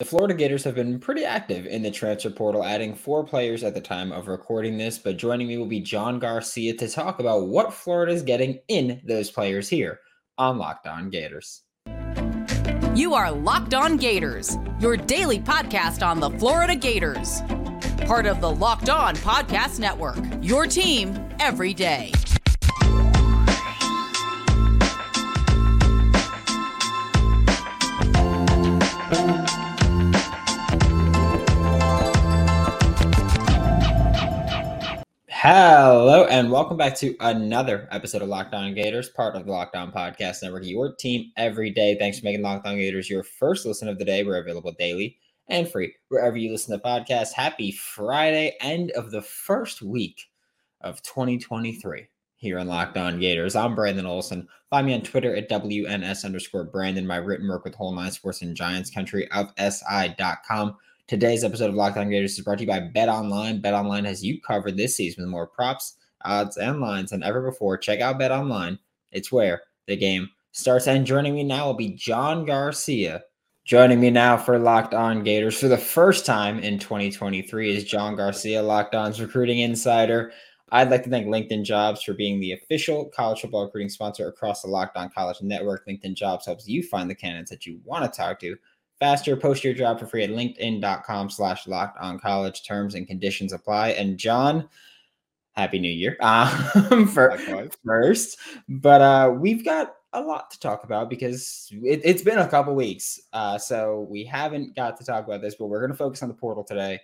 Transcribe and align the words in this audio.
The 0.00 0.04
Florida 0.04 0.34
Gators 0.34 0.64
have 0.64 0.74
been 0.74 0.98
pretty 0.98 1.24
active 1.24 1.66
in 1.66 1.82
the 1.82 1.90
transfer 1.90 2.28
portal, 2.28 2.64
adding 2.64 2.96
four 2.96 3.22
players 3.22 3.62
at 3.62 3.74
the 3.74 3.80
time 3.80 4.10
of 4.10 4.26
recording 4.26 4.76
this. 4.76 4.98
But 4.98 5.18
joining 5.18 5.46
me 5.46 5.56
will 5.56 5.66
be 5.66 5.78
John 5.78 6.18
Garcia 6.18 6.74
to 6.78 6.88
talk 6.88 7.20
about 7.20 7.46
what 7.46 7.72
Florida 7.72 8.12
is 8.12 8.24
getting 8.24 8.58
in 8.66 9.00
those 9.04 9.30
players 9.30 9.68
here 9.68 10.00
on 10.36 10.58
Locked 10.58 10.88
On 10.88 11.10
Gators. 11.10 11.62
You 12.96 13.14
are 13.14 13.30
Locked 13.30 13.74
On 13.74 13.96
Gators, 13.96 14.58
your 14.80 14.96
daily 14.96 15.38
podcast 15.38 16.04
on 16.04 16.18
the 16.18 16.30
Florida 16.40 16.74
Gators. 16.74 17.42
Part 18.04 18.26
of 18.26 18.40
the 18.40 18.50
Locked 18.50 18.88
On 18.88 19.14
Podcast 19.14 19.78
Network, 19.78 20.18
your 20.42 20.66
team 20.66 21.16
every 21.38 21.72
day. 21.72 22.10
Hello, 35.46 36.24
and 36.24 36.50
welcome 36.50 36.78
back 36.78 36.94
to 36.96 37.14
another 37.20 37.86
episode 37.90 38.22
of 38.22 38.28
Locked 38.28 38.54
On 38.54 38.72
Gators, 38.72 39.10
part 39.10 39.36
of 39.36 39.44
the 39.44 39.52
Locked 39.52 39.76
On 39.76 39.92
Podcast 39.92 40.42
Network, 40.42 40.64
your 40.64 40.94
team 40.94 41.32
every 41.36 41.68
day. 41.68 41.98
Thanks 41.98 42.18
for 42.18 42.24
making 42.24 42.40
Locked 42.40 42.66
On 42.66 42.78
Gators 42.78 43.10
your 43.10 43.22
first 43.22 43.66
listen 43.66 43.86
of 43.86 43.98
the 43.98 44.06
day. 44.06 44.24
We're 44.24 44.40
available 44.40 44.72
daily 44.78 45.18
and 45.48 45.68
free 45.68 45.94
wherever 46.08 46.38
you 46.38 46.50
listen 46.50 46.72
to 46.72 46.82
podcasts. 46.82 47.34
Happy 47.34 47.72
Friday, 47.72 48.56
end 48.62 48.92
of 48.92 49.10
the 49.10 49.20
first 49.20 49.82
week 49.82 50.30
of 50.80 51.02
2023 51.02 52.06
here 52.36 52.58
on 52.58 52.66
Locked 52.66 52.96
On 52.96 53.20
Gators. 53.20 53.54
I'm 53.54 53.74
Brandon 53.74 54.06
Olson. 54.06 54.48
Find 54.70 54.86
me 54.86 54.94
on 54.94 55.02
Twitter 55.02 55.36
at 55.36 55.50
WNS 55.50 56.24
underscore 56.24 56.64
Brandon. 56.64 57.06
My 57.06 57.16
written 57.16 57.50
work 57.50 57.64
with 57.64 57.74
Whole 57.74 57.94
Nine 57.94 58.12
Sports 58.12 58.40
and 58.40 58.56
Giants 58.56 58.88
Country 58.88 59.30
of 59.30 59.52
SI.com. 59.58 60.78
Today's 61.06 61.44
episode 61.44 61.68
of 61.68 61.74
Locked 61.74 61.98
On 61.98 62.08
Gators 62.08 62.38
is 62.38 62.42
brought 62.42 62.56
to 62.56 62.64
you 62.64 62.70
by 62.70 62.80
Bet 62.80 63.10
Online. 63.10 63.60
Bet 63.60 63.74
Online 63.74 64.06
has 64.06 64.24
you 64.24 64.40
covered 64.40 64.78
this 64.78 64.96
season 64.96 65.22
with 65.22 65.30
more 65.30 65.46
props, 65.46 65.98
odds, 66.24 66.56
and 66.56 66.80
lines 66.80 67.10
than 67.10 67.22
ever 67.22 67.42
before. 67.42 67.76
Check 67.76 68.00
out 68.00 68.18
Bet 68.18 68.32
Online. 68.32 68.78
It's 69.12 69.30
where 69.30 69.64
the 69.86 69.96
game 69.96 70.30
starts. 70.52 70.86
And 70.86 71.04
joining 71.04 71.34
me 71.34 71.44
now 71.44 71.66
will 71.66 71.74
be 71.74 71.90
John 71.90 72.46
Garcia. 72.46 73.22
Joining 73.66 74.00
me 74.00 74.08
now 74.08 74.38
for 74.38 74.58
Locked 74.58 74.94
On 74.94 75.22
Gators 75.22 75.60
for 75.60 75.68
the 75.68 75.76
first 75.76 76.24
time 76.24 76.58
in 76.60 76.78
2023 76.78 77.76
is 77.76 77.84
John 77.84 78.16
Garcia, 78.16 78.62
Locked 78.62 78.94
On's 78.94 79.20
recruiting 79.20 79.58
insider. 79.58 80.32
I'd 80.70 80.90
like 80.90 81.04
to 81.04 81.10
thank 81.10 81.26
LinkedIn 81.26 81.64
Jobs 81.64 82.02
for 82.02 82.14
being 82.14 82.40
the 82.40 82.52
official 82.52 83.10
college 83.14 83.42
football 83.42 83.66
recruiting 83.66 83.90
sponsor 83.90 84.26
across 84.26 84.62
the 84.62 84.68
Locked 84.68 84.96
On 84.96 85.10
College 85.10 85.42
Network. 85.42 85.86
LinkedIn 85.86 86.14
Jobs 86.14 86.46
helps 86.46 86.66
you 86.66 86.82
find 86.82 87.10
the 87.10 87.14
candidates 87.14 87.50
that 87.50 87.66
you 87.66 87.78
want 87.84 88.10
to 88.10 88.16
talk 88.16 88.40
to 88.40 88.56
faster. 88.98 89.36
Post 89.36 89.64
your 89.64 89.74
job 89.74 89.98
for 89.98 90.06
free 90.06 90.24
at 90.24 90.30
linkedin.com 90.30 91.30
slash 91.30 91.66
locked 91.66 91.98
on 92.00 92.18
college. 92.18 92.64
Terms 92.64 92.94
and 92.94 93.06
conditions 93.06 93.52
apply. 93.52 93.90
And 93.90 94.18
John, 94.18 94.68
happy 95.52 95.78
new 95.78 95.90
year 95.90 96.16
um, 96.20 97.06
for, 97.08 97.38
first. 97.84 98.38
But 98.68 99.00
uh, 99.00 99.34
we've 99.36 99.64
got 99.64 99.94
a 100.12 100.20
lot 100.20 100.50
to 100.52 100.60
talk 100.60 100.84
about 100.84 101.10
because 101.10 101.68
it, 101.72 102.04
has 102.06 102.22
been 102.22 102.38
a 102.38 102.48
couple 102.48 102.74
weeks. 102.74 103.20
Uh, 103.32 103.58
so 103.58 104.06
we 104.08 104.24
haven't 104.24 104.74
got 104.76 104.96
to 104.98 105.04
talk 105.04 105.26
about 105.26 105.42
this, 105.42 105.56
but 105.56 105.66
we're 105.66 105.80
going 105.80 105.90
to 105.90 105.96
focus 105.96 106.22
on 106.22 106.28
the 106.28 106.34
portal 106.34 106.64
today. 106.64 107.00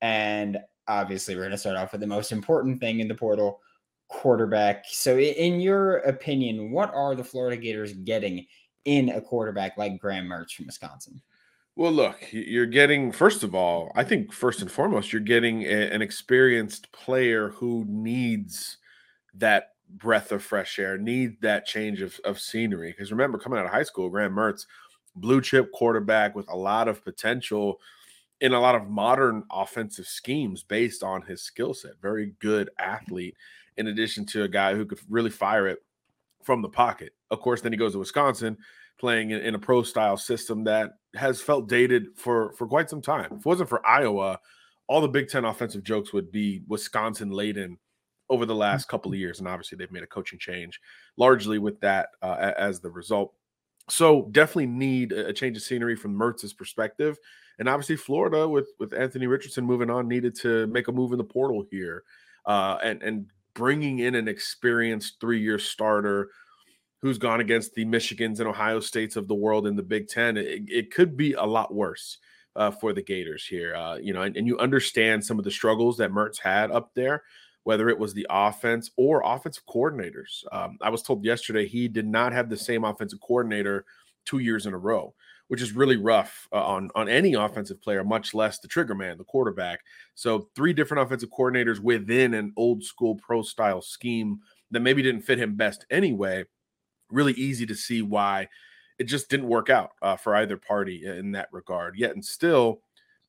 And 0.00 0.58
obviously, 0.88 1.34
we're 1.34 1.42
going 1.42 1.52
to 1.52 1.58
start 1.58 1.76
off 1.76 1.92
with 1.92 2.00
the 2.00 2.06
most 2.06 2.32
important 2.32 2.80
thing 2.80 3.00
in 3.00 3.08
the 3.08 3.14
portal 3.14 3.60
quarterback. 4.08 4.84
So, 4.88 5.18
in 5.18 5.60
your 5.60 5.98
opinion, 5.98 6.72
what 6.72 6.92
are 6.92 7.14
the 7.14 7.24
Florida 7.24 7.56
Gators 7.56 7.92
getting 7.92 8.46
in 8.84 9.10
a 9.10 9.20
quarterback 9.20 9.76
like 9.76 10.00
Graham 10.00 10.26
Mertz 10.26 10.52
from 10.52 10.66
Wisconsin? 10.66 11.20
Well, 11.76 11.92
look, 11.92 12.20
you're 12.32 12.66
getting, 12.66 13.12
first 13.12 13.42
of 13.42 13.54
all, 13.54 13.92
I 13.94 14.04
think 14.04 14.32
first 14.32 14.60
and 14.60 14.70
foremost, 14.70 15.12
you're 15.12 15.20
getting 15.20 15.62
a, 15.62 15.90
an 15.90 16.02
experienced 16.02 16.90
player 16.92 17.50
who 17.50 17.84
needs 17.88 18.78
that 19.34 19.70
breath 19.88 20.32
of 20.32 20.42
fresh 20.42 20.78
air, 20.78 20.98
need 20.98 21.40
that 21.42 21.66
change 21.66 22.02
of, 22.02 22.20
of 22.24 22.40
scenery. 22.40 22.90
Because 22.90 23.10
remember, 23.12 23.38
coming 23.38 23.58
out 23.58 23.64
of 23.64 23.70
high 23.70 23.82
school, 23.82 24.10
Graham 24.10 24.34
Mertz, 24.34 24.66
blue 25.16 25.40
chip 25.40 25.72
quarterback 25.72 26.34
with 26.34 26.48
a 26.50 26.56
lot 26.56 26.88
of 26.88 27.04
potential 27.04 27.80
in 28.40 28.52
a 28.52 28.60
lot 28.60 28.74
of 28.74 28.88
modern 28.88 29.44
offensive 29.50 30.06
schemes 30.06 30.62
based 30.62 31.02
on 31.02 31.22
his 31.22 31.42
skill 31.42 31.74
set. 31.74 31.92
Very 32.00 32.34
good 32.40 32.70
athlete, 32.78 33.36
in 33.76 33.86
addition 33.86 34.26
to 34.26 34.42
a 34.42 34.48
guy 34.48 34.74
who 34.74 34.84
could 34.84 35.00
really 35.08 35.30
fire 35.30 35.66
it 35.66 35.82
from 36.42 36.62
the 36.62 36.68
pocket. 36.68 37.12
Of 37.30 37.40
course, 37.40 37.60
then 37.60 37.72
he 37.72 37.78
goes 37.78 37.92
to 37.92 37.98
Wisconsin, 37.98 38.56
playing 38.98 39.30
in, 39.30 39.40
in, 39.40 39.54
a 39.54 39.58
pro 39.58 39.82
style 39.82 40.16
system 40.16 40.64
that 40.64 40.92
has 41.14 41.40
felt 41.40 41.68
dated 41.68 42.06
for 42.16 42.52
for 42.52 42.66
quite 42.66 42.90
some 42.90 43.02
time. 43.02 43.32
If 43.32 43.40
it 43.40 43.46
wasn't 43.46 43.68
for 43.68 43.86
Iowa, 43.86 44.38
all 44.88 45.00
the 45.00 45.08
Big 45.08 45.28
Ten 45.28 45.44
offensive 45.44 45.84
jokes 45.84 46.12
would 46.12 46.30
be 46.30 46.62
Wisconsin 46.68 47.30
laden 47.30 47.78
over 48.28 48.46
the 48.46 48.54
last 48.54 48.86
couple 48.88 49.12
of 49.12 49.18
years, 49.18 49.40
and 49.40 49.48
obviously 49.48 49.76
they've 49.76 49.90
made 49.90 50.04
a 50.04 50.08
coaching 50.08 50.38
change, 50.38 50.80
largely 51.16 51.58
with 51.58 51.80
that 51.80 52.10
uh, 52.22 52.52
as 52.56 52.80
the 52.80 52.90
result. 52.90 53.34
So 53.88 54.28
definitely 54.30 54.66
need 54.66 55.12
a 55.12 55.32
change 55.32 55.56
of 55.56 55.64
scenery 55.64 55.96
from 55.96 56.14
Mertz's 56.14 56.52
perspective, 56.52 57.18
and 57.58 57.68
obviously 57.68 57.96
Florida 57.96 58.48
with 58.48 58.68
with 58.78 58.92
Anthony 58.92 59.26
Richardson 59.26 59.64
moving 59.64 59.90
on 59.90 60.06
needed 60.06 60.34
to 60.40 60.66
make 60.68 60.88
a 60.88 60.92
move 60.92 61.12
in 61.12 61.18
the 61.18 61.24
portal 61.24 61.64
here, 61.70 62.04
uh, 62.46 62.78
and 62.82 63.02
and 63.02 63.26
bringing 63.54 64.00
in 64.00 64.14
an 64.14 64.28
experienced 64.28 65.20
three 65.20 65.40
year 65.40 65.58
starter 65.58 66.30
who's 67.02 67.18
gone 67.18 67.40
against 67.40 67.74
the 67.74 67.84
Michigans 67.84 68.40
and 68.40 68.48
Ohio 68.48 68.80
States 68.80 69.16
of 69.16 69.26
the 69.26 69.34
world 69.34 69.66
in 69.66 69.76
the 69.76 69.82
Big 69.82 70.08
Ten, 70.08 70.36
it, 70.36 70.64
it 70.68 70.94
could 70.94 71.16
be 71.16 71.32
a 71.32 71.44
lot 71.44 71.74
worse 71.74 72.18
uh, 72.56 72.70
for 72.70 72.92
the 72.92 73.02
Gators 73.02 73.46
here. 73.46 73.74
Uh, 73.74 73.96
you 73.96 74.12
know, 74.12 74.22
and, 74.22 74.36
and, 74.36 74.46
you 74.46 74.58
understand 74.58 75.24
some 75.24 75.38
of 75.38 75.44
the 75.44 75.50
struggles 75.50 75.96
that 75.96 76.10
Mertz 76.10 76.38
had 76.38 76.70
up 76.70 76.90
there, 76.94 77.22
whether 77.64 77.88
it 77.88 77.98
was 77.98 78.12
the 78.12 78.26
offense 78.28 78.90
or 78.96 79.22
offensive 79.24 79.64
coordinators. 79.66 80.44
Um, 80.52 80.76
I 80.82 80.90
was 80.90 81.02
told 81.02 81.24
yesterday 81.24 81.66
he 81.66 81.88
did 81.88 82.06
not 82.06 82.32
have 82.32 82.50
the 82.50 82.56
same 82.56 82.84
offensive 82.84 83.20
coordinator 83.20 83.84
two 84.24 84.38
years 84.38 84.66
in 84.66 84.74
a 84.74 84.78
row. 84.78 85.14
Which 85.48 85.62
is 85.62 85.72
really 85.72 85.96
rough 85.96 86.46
uh, 86.52 86.64
on 86.64 86.92
on 86.94 87.08
any 87.08 87.34
offensive 87.34 87.82
player, 87.82 88.04
much 88.04 88.34
less 88.34 88.60
the 88.60 88.68
trigger 88.68 88.94
man, 88.94 89.18
the 89.18 89.24
quarterback. 89.24 89.80
So 90.14 90.48
three 90.54 90.72
different 90.72 91.02
offensive 91.02 91.30
coordinators 91.36 91.80
within 91.80 92.34
an 92.34 92.52
old 92.56 92.84
school 92.84 93.16
pro 93.16 93.42
style 93.42 93.82
scheme 93.82 94.38
that 94.70 94.78
maybe 94.78 95.02
didn't 95.02 95.22
fit 95.22 95.40
him 95.40 95.56
best 95.56 95.84
anyway 95.90 96.44
really 97.10 97.32
easy 97.34 97.66
to 97.66 97.74
see 97.74 98.02
why 98.02 98.48
it 98.98 99.04
just 99.04 99.28
didn't 99.30 99.48
work 99.48 99.70
out 99.70 99.90
uh, 100.02 100.16
for 100.16 100.34
either 100.36 100.56
party 100.56 101.06
in 101.06 101.32
that 101.32 101.48
regard. 101.52 101.96
Yet 101.96 102.12
and 102.12 102.24
still, 102.24 102.82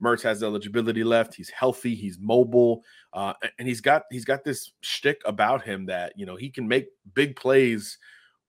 Mertz 0.04 0.24
has 0.24 0.44
eligibility 0.44 1.04
left. 1.04 1.36
He's 1.36 1.50
healthy. 1.50 1.96
He's 1.96 2.18
mobile, 2.20 2.84
uh, 3.14 3.34
and 3.60 3.68
he's 3.68 3.82
got 3.82 4.04
he's 4.12 4.26
got 4.26 4.44
this 4.44 4.72
shtick 4.82 5.22
about 5.26 5.64
him 5.64 5.86
that 5.86 6.14
you 6.16 6.26
know 6.26 6.36
he 6.36 6.50
can 6.50 6.68
make 6.68 6.88
big 7.14 7.36
plays 7.36 7.98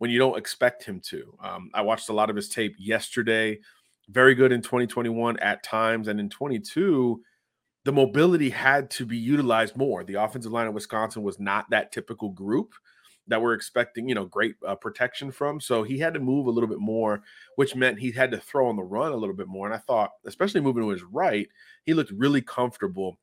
when 0.03 0.11
you 0.11 0.19
don't 0.19 0.37
expect 0.37 0.83
him 0.83 0.99
to. 0.99 1.33
Um, 1.41 1.71
I 1.73 1.81
watched 1.81 2.09
a 2.09 2.13
lot 2.13 2.29
of 2.29 2.35
his 2.35 2.49
tape 2.49 2.75
yesterday. 2.77 3.61
Very 4.09 4.35
good 4.35 4.51
in 4.51 4.61
2021 4.61 5.39
at 5.39 5.63
times, 5.63 6.09
and 6.09 6.19
in 6.19 6.29
22, 6.29 7.23
the 7.85 7.93
mobility 7.93 8.51
had 8.51 8.91
to 8.91 9.07
be 9.07 9.17
utilized 9.17 9.77
more. 9.77 10.03
The 10.03 10.15
offensive 10.15 10.51
line 10.51 10.67
of 10.67 10.75
Wisconsin 10.75 11.23
was 11.23 11.39
not 11.39 11.71
that 11.71 11.93
typical 11.93 12.31
group 12.31 12.75
that 13.29 13.41
we're 13.41 13.55
expecting, 13.55 14.09
you 14.09 14.17
know, 14.17 14.25
great 14.25 14.57
uh, 14.67 14.75
protection 14.75 15.31
from. 15.31 15.61
So 15.61 15.85
he 15.85 16.01
had 16.01 16.15
to 16.15 16.21
move 16.21 16.49
a 16.49 16.51
little 16.51 16.69
bit 16.69 16.81
more, 16.81 17.23
which 17.55 17.77
meant 17.77 18.01
he 18.01 18.11
had 18.11 18.33
to 18.33 18.41
throw 18.41 18.67
on 18.67 18.75
the 18.75 18.83
run 18.83 19.13
a 19.13 19.17
little 19.17 19.37
bit 19.37 19.47
more. 19.47 19.69
And 19.69 19.75
I 19.75 19.79
thought, 19.79 20.11
especially 20.27 20.63
moving 20.63 20.83
to 20.83 20.89
his 20.89 21.05
right, 21.05 21.47
he 21.85 21.95
looked 21.95 22.11
really 22.11 22.43
comfortable 22.43 23.21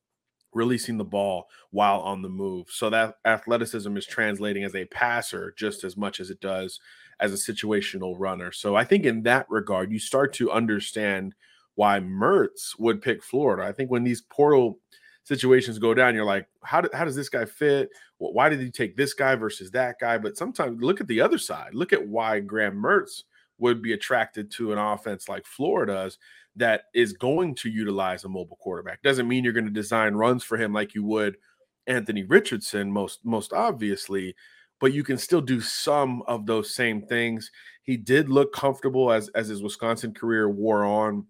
releasing 0.54 0.98
the 0.98 1.04
ball 1.04 1.48
while 1.72 2.00
on 2.00 2.22
the 2.22 2.30
move. 2.30 2.68
So 2.70 2.90
that 2.90 3.16
athleticism 3.26 3.96
is 3.98 4.06
translating 4.06 4.64
as 4.64 4.76
a 4.76 4.86
passer 4.86 5.54
just 5.58 5.84
as 5.84 5.96
much 5.96 6.20
as 6.20 6.30
it 6.30 6.42
does 6.42 6.80
as 7.20 7.34
a 7.34 7.54
situational 7.54 8.16
runner. 8.18 8.52
So 8.52 8.76
I 8.76 8.84
think 8.84 9.06
in 9.06 9.24
that 9.24 9.46
regard, 9.50 9.92
you 9.92 10.00
start 10.00 10.34
to 10.34 10.52
understand 10.52 11.36
why 11.76 12.00
Mertz 12.00 12.78
would 12.80 13.02
pick 13.02 13.24
Florida. 13.24 13.64
I 13.64 13.72
think 13.72 13.92
when 13.92 14.04
these 14.04 14.22
portal 14.22 14.80
situations 15.24 15.80
go 15.80 15.94
down, 15.94 16.16
you're 16.16 16.26
like, 16.26 16.48
how, 16.64 16.82
do, 16.82 16.90
how 16.94 17.06
does 17.06 17.16
this 17.16 17.30
guy 17.30 17.46
fit? 17.46 17.90
why 18.18 18.50
did 18.50 18.60
he 18.60 18.70
take 18.70 18.98
this 18.98 19.14
guy 19.14 19.34
versus 19.36 19.72
that 19.72 19.96
guy? 20.02 20.18
But 20.18 20.36
sometimes 20.36 20.82
look 20.84 21.00
at 21.00 21.08
the 21.08 21.22
other 21.22 21.38
side. 21.38 21.74
Look 21.74 21.94
at 21.94 22.06
why 22.06 22.42
Graham 22.42 22.76
Mertz 22.76 23.24
would 23.60 23.82
be 23.82 23.94
attracted 23.94 24.52
to 24.52 24.74
an 24.74 24.78
offense 24.78 25.30
like 25.30 25.46
Florida's 25.46 26.18
that 26.60 26.84
is 26.94 27.14
going 27.14 27.56
to 27.56 27.70
utilize 27.70 28.24
a 28.24 28.30
mobile 28.30 28.58
quarterback. 28.58 29.02
Doesn't 29.02 29.28
mean 29.28 29.44
you're 29.44 29.54
going 29.54 29.66
to 29.66 29.72
design 29.72 30.14
runs 30.14 30.44
for 30.44 30.58
him 30.58 30.74
like 30.74 30.94
you 30.94 31.04
would 31.04 31.38
Anthony 31.88 32.24
Richardson, 32.24 32.92
most 32.92 33.20
most 33.26 33.52
obviously, 33.52 34.36
but 34.80 34.94
you 34.94 35.04
can 35.04 35.18
still 35.18 35.42
do 35.42 35.60
some 35.60 36.22
of 36.28 36.46
those 36.46 36.74
same 36.74 37.02
things. 37.02 37.52
He 37.84 37.98
did 37.98 38.30
look 38.30 38.54
comfortable 38.54 39.12
as 39.12 39.30
as 39.30 39.48
his 39.48 39.64
Wisconsin 39.64 40.14
career 40.14 40.50
wore 40.50 40.86
on 40.86 41.26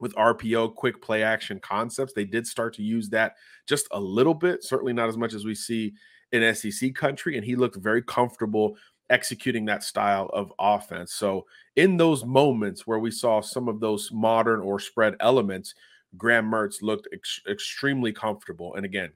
with 0.00 0.14
RPO, 0.14 0.74
quick 0.74 1.00
play 1.00 1.22
action 1.22 1.60
concepts. 1.60 2.12
They 2.12 2.24
did 2.24 2.46
start 2.46 2.74
to 2.74 2.82
use 2.82 3.10
that 3.10 3.34
just 3.66 3.86
a 3.92 4.00
little 4.00 4.34
bit, 4.34 4.64
certainly 4.64 4.94
not 4.94 5.08
as 5.08 5.16
much 5.16 5.34
as 5.34 5.44
we 5.44 5.54
see 5.54 5.92
in 6.32 6.54
SEC 6.54 6.94
country, 6.94 7.36
and 7.36 7.44
he 7.44 7.56
looked 7.56 7.76
very 7.76 8.02
comfortable 8.02 8.76
executing 9.10 9.64
that 9.66 9.82
style 9.82 10.30
of 10.32 10.52
offense. 10.58 11.12
So, 11.12 11.46
in 11.76 11.96
those 11.96 12.24
moments 12.24 12.86
where 12.86 12.98
we 12.98 13.10
saw 13.10 13.40
some 13.40 13.68
of 13.68 13.80
those 13.80 14.10
modern 14.12 14.60
or 14.60 14.80
spread 14.80 15.16
elements, 15.20 15.74
Graham 16.16 16.50
Mertz 16.50 16.82
looked 16.82 17.08
ex- 17.12 17.42
extremely 17.48 18.12
comfortable. 18.12 18.74
And 18.74 18.84
again, 18.84 19.10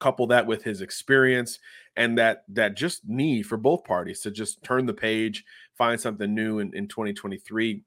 couple 0.00 0.26
that 0.28 0.46
with 0.46 0.64
his 0.64 0.80
experience 0.80 1.58
and 1.96 2.18
that 2.18 2.44
that 2.48 2.76
just 2.76 3.06
need 3.06 3.42
for 3.42 3.56
both 3.56 3.84
parties 3.84 4.20
to 4.20 4.30
just 4.30 4.62
turn 4.64 4.86
the 4.86 4.94
page, 4.94 5.44
find 5.76 6.00
something 6.00 6.34
new 6.34 6.58
in, 6.58 6.74
in 6.74 6.88
2023. 6.88 7.82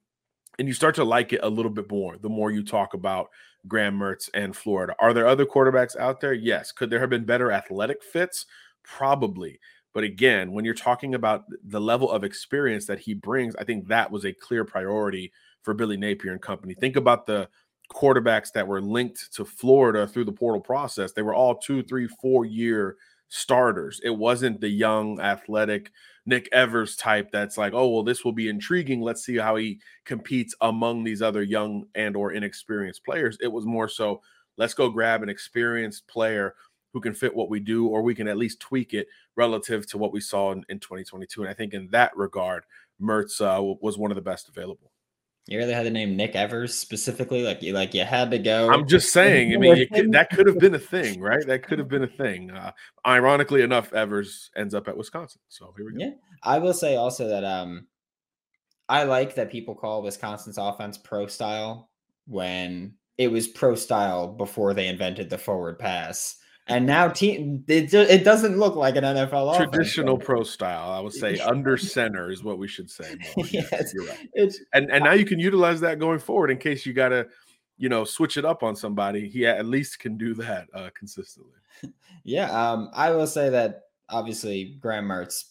And 0.59 0.67
you 0.67 0.73
start 0.73 0.95
to 0.95 1.03
like 1.03 1.33
it 1.33 1.39
a 1.43 1.49
little 1.49 1.71
bit 1.71 1.91
more 1.91 2.17
the 2.17 2.29
more 2.29 2.51
you 2.51 2.63
talk 2.63 2.93
about 2.93 3.29
Graham 3.67 3.97
Mertz 3.97 4.29
and 4.33 4.55
Florida. 4.55 4.95
Are 4.99 5.13
there 5.13 5.27
other 5.27 5.45
quarterbacks 5.45 5.97
out 5.97 6.21
there? 6.21 6.33
Yes. 6.33 6.71
Could 6.71 6.89
there 6.89 6.99
have 6.99 7.09
been 7.09 7.25
better 7.25 7.51
athletic 7.51 8.03
fits? 8.03 8.45
Probably. 8.83 9.59
But 9.93 10.03
again, 10.03 10.51
when 10.51 10.65
you're 10.65 10.73
talking 10.73 11.15
about 11.15 11.45
the 11.63 11.81
level 11.81 12.11
of 12.11 12.23
experience 12.23 12.85
that 12.87 12.99
he 12.99 13.13
brings, 13.13 13.55
I 13.55 13.63
think 13.63 13.87
that 13.87 14.11
was 14.11 14.25
a 14.25 14.33
clear 14.33 14.65
priority 14.65 15.31
for 15.61 15.73
Billy 15.73 15.97
Napier 15.97 16.31
and 16.31 16.41
company. 16.41 16.73
Think 16.73 16.95
about 16.95 17.25
the 17.25 17.47
quarterbacks 17.93 18.51
that 18.53 18.67
were 18.67 18.81
linked 18.81 19.33
to 19.33 19.45
Florida 19.45 20.07
through 20.07 20.25
the 20.25 20.31
portal 20.31 20.61
process. 20.61 21.11
They 21.11 21.21
were 21.21 21.35
all 21.35 21.55
two, 21.55 21.83
three, 21.83 22.07
four 22.07 22.45
year 22.45 22.97
starters. 23.29 23.99
It 24.03 24.11
wasn't 24.11 24.61
the 24.61 24.69
young, 24.69 25.19
athletic 25.19 25.91
Nick 26.25 26.49
Evers 26.51 26.95
type 26.95 27.29
that's 27.31 27.57
like, 27.57 27.73
oh, 27.73 27.89
well, 27.89 28.03
this 28.03 28.23
will 28.23 28.31
be 28.31 28.47
intriguing. 28.47 29.01
Let's 29.01 29.23
see 29.25 29.37
how 29.37 29.55
he 29.55 29.79
competes 30.05 30.55
among 30.61 31.03
these 31.03 31.21
other 31.21 31.43
young 31.43 31.85
and 31.95 32.15
or 32.15 32.31
inexperienced 32.31 33.03
players. 33.03 33.37
It 33.41 33.51
was 33.51 33.65
more 33.65 33.87
so, 33.87 34.21
let's 34.57 34.73
go 34.73 34.89
grab 34.89 35.23
an 35.23 35.29
experienced 35.29 36.07
player 36.07 36.55
who 36.93 37.01
can 37.01 37.13
fit 37.13 37.35
what 37.35 37.49
we 37.49 37.59
do, 37.59 37.87
or 37.87 38.01
we 38.01 38.15
can 38.15 38.27
at 38.27 38.37
least 38.37 38.59
tweak 38.59 38.93
it 38.93 39.07
relative 39.35 39.85
to 39.87 39.97
what 39.97 40.13
we 40.13 40.21
saw 40.21 40.51
in, 40.51 40.63
in 40.69 40.79
2022. 40.79 41.41
And 41.41 41.49
I 41.49 41.53
think 41.53 41.73
in 41.73 41.89
that 41.89 42.15
regard, 42.15 42.63
Mertz 43.01 43.41
uh, 43.41 43.61
was 43.81 43.97
one 43.97 44.11
of 44.11 44.15
the 44.15 44.21
best 44.21 44.47
available. 44.47 44.91
You 45.47 45.57
really 45.57 45.73
had 45.73 45.83
to 45.83 45.89
name 45.89 46.15
Nick 46.15 46.35
Evers 46.35 46.73
specifically, 46.73 47.43
like 47.43 47.61
you 47.61 47.73
like 47.73 47.93
you 47.93 48.05
had 48.05 48.31
to 48.31 48.39
go. 48.39 48.71
I'm 48.71 48.87
just 48.87 49.11
saying. 49.11 49.53
I 49.53 49.57
mean, 49.57 49.87
could, 49.89 50.13
that 50.13 50.29
could 50.29 50.47
have 50.47 50.57
been 50.57 50.75
a 50.75 50.79
thing, 50.79 51.19
right? 51.19 51.45
That 51.45 51.63
could 51.63 51.79
have 51.79 51.89
been 51.89 52.03
a 52.03 52.07
thing. 52.07 52.49
Uh, 52.49 52.71
ironically 53.05 53.61
enough, 53.61 53.91
Evers 53.91 54.51
ends 54.55 54.73
up 54.73 54.87
at 54.87 54.95
Wisconsin. 54.95 55.41
So 55.49 55.73
here 55.75 55.85
we 55.85 55.93
go. 55.93 55.97
Yeah, 55.99 56.11
I 56.43 56.59
will 56.59 56.73
say 56.73 56.95
also 56.95 57.27
that 57.27 57.43
um, 57.43 57.87
I 58.87 59.03
like 59.03 59.35
that 59.35 59.51
people 59.51 59.75
call 59.75 60.01
Wisconsin's 60.01 60.57
offense 60.57 60.97
pro 60.97 61.27
style 61.27 61.89
when 62.25 62.93
it 63.17 63.29
was 63.29 63.47
pro 63.47 63.75
style 63.75 64.27
before 64.29 64.73
they 64.73 64.87
invented 64.87 65.29
the 65.29 65.37
forward 65.37 65.77
pass. 65.77 66.37
And 66.67 66.85
now 66.85 67.09
team 67.09 67.65
it, 67.67 67.93
it 67.93 68.23
doesn't 68.23 68.57
look 68.57 68.75
like 68.75 68.95
an 68.95 69.03
NFL 69.03 69.57
traditional 69.57 70.15
offense. 70.15 70.25
pro 70.25 70.43
style. 70.43 70.91
I 70.91 70.99
would 71.01 71.13
say 71.13 71.37
under 71.45 71.77
center 71.77 72.31
is 72.31 72.43
what 72.43 72.57
we 72.57 72.67
should 72.67 72.89
say. 72.89 73.17
yes, 73.51 73.91
you're 73.93 74.05
right. 74.05 74.29
It's, 74.33 74.59
and 74.73 74.89
and 74.89 75.03
now 75.03 75.11
you 75.11 75.25
can 75.25 75.39
utilize 75.39 75.81
that 75.81 75.99
going 75.99 76.19
forward 76.19 76.51
in 76.51 76.57
case 76.57 76.85
you 76.85 76.93
got 76.93 77.09
to, 77.09 77.27
you 77.77 77.89
know, 77.89 78.05
switch 78.05 78.37
it 78.37 78.45
up 78.45 78.63
on 78.63 78.77
somebody. 78.77 79.27
He 79.27 79.45
at 79.45 79.65
least 79.65 79.99
can 79.99 80.17
do 80.17 80.33
that 80.35 80.67
uh, 80.73 80.89
consistently. 80.97 81.53
Yeah, 82.25 82.49
um, 82.51 82.89
I 82.93 83.11
will 83.11 83.27
say 83.27 83.49
that 83.49 83.81
obviously 84.07 84.77
Graham 84.79 85.09
Mertz 85.09 85.43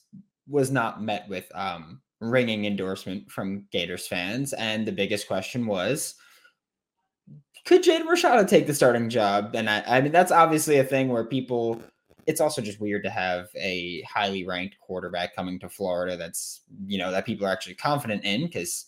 was 0.49 0.71
not 0.71 1.03
met 1.03 1.29
with 1.29 1.45
um, 1.55 2.01
ringing 2.19 2.65
endorsement 2.65 3.31
from 3.31 3.67
Gators 3.71 4.07
fans, 4.07 4.55
and 4.55 4.87
the 4.87 4.93
biggest 4.93 5.27
question 5.27 5.67
was 5.67 6.15
could 7.65 7.83
Jaden 7.83 8.07
Rashada 8.07 8.47
take 8.47 8.67
the 8.67 8.75
starting 8.75 9.09
job? 9.09 9.55
And 9.55 9.71
I, 9.71 9.83
I 9.87 10.01
mean, 10.01 10.13
that's 10.13 10.33
obviously 10.33 10.79
a 10.79 10.85
thing 10.85 11.09
where 11.09 11.25
people. 11.25 11.81
It's 12.25 12.41
also 12.41 12.63
just 12.63 12.81
weird 12.81 13.03
to 13.03 13.11
have 13.11 13.49
a 13.57 14.01
highly 14.03 14.47
ranked 14.47 14.77
quarterback 14.79 15.35
coming 15.35 15.59
to 15.59 15.69
Florida. 15.69 16.17
That's 16.17 16.61
you 16.87 16.99
know 16.99 17.11
that 17.11 17.27
people 17.27 17.47
are 17.47 17.51
actually 17.51 17.75
confident 17.75 18.25
in 18.25 18.45
because 18.45 18.87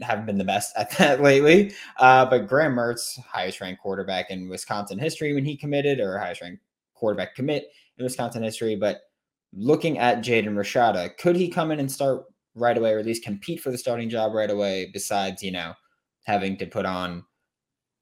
haven't 0.00 0.26
been 0.26 0.38
the 0.38 0.44
best 0.44 0.72
at 0.76 0.90
that 0.98 1.20
lately. 1.20 1.72
Uh, 1.98 2.24
but 2.26 2.48
Graham 2.48 2.74
Mertz, 2.74 3.18
highest 3.20 3.60
ranked 3.60 3.82
quarterback 3.82 4.30
in 4.30 4.48
Wisconsin 4.48 4.98
history 4.98 5.34
when 5.34 5.44
he 5.44 5.56
committed, 5.56 6.00
or 6.00 6.18
highest 6.18 6.40
ranked 6.40 6.62
quarterback 6.94 7.34
commit 7.34 7.68
in 7.98 8.04
Wisconsin 8.04 8.42
history. 8.42 8.76
But 8.76 9.00
looking 9.52 9.98
at 9.98 10.18
Jaden 10.18 10.54
Rashada, 10.54 11.16
could 11.18 11.36
he 11.36 11.48
come 11.48 11.70
in 11.70 11.80
and 11.80 11.90
start 11.90 12.24
right 12.54 12.76
away, 12.76 12.92
or 12.92 12.98
at 12.98 13.06
least 13.06 13.24
compete 13.24 13.60
for 13.60 13.70
the 13.70 13.78
starting 13.78 14.08
job 14.08 14.34
right 14.34 14.50
away? 14.50 14.90
Besides, 14.92 15.42
you 15.42 15.52
know, 15.52 15.74
having 16.24 16.56
to 16.58 16.66
put 16.66 16.86
on 16.86 17.24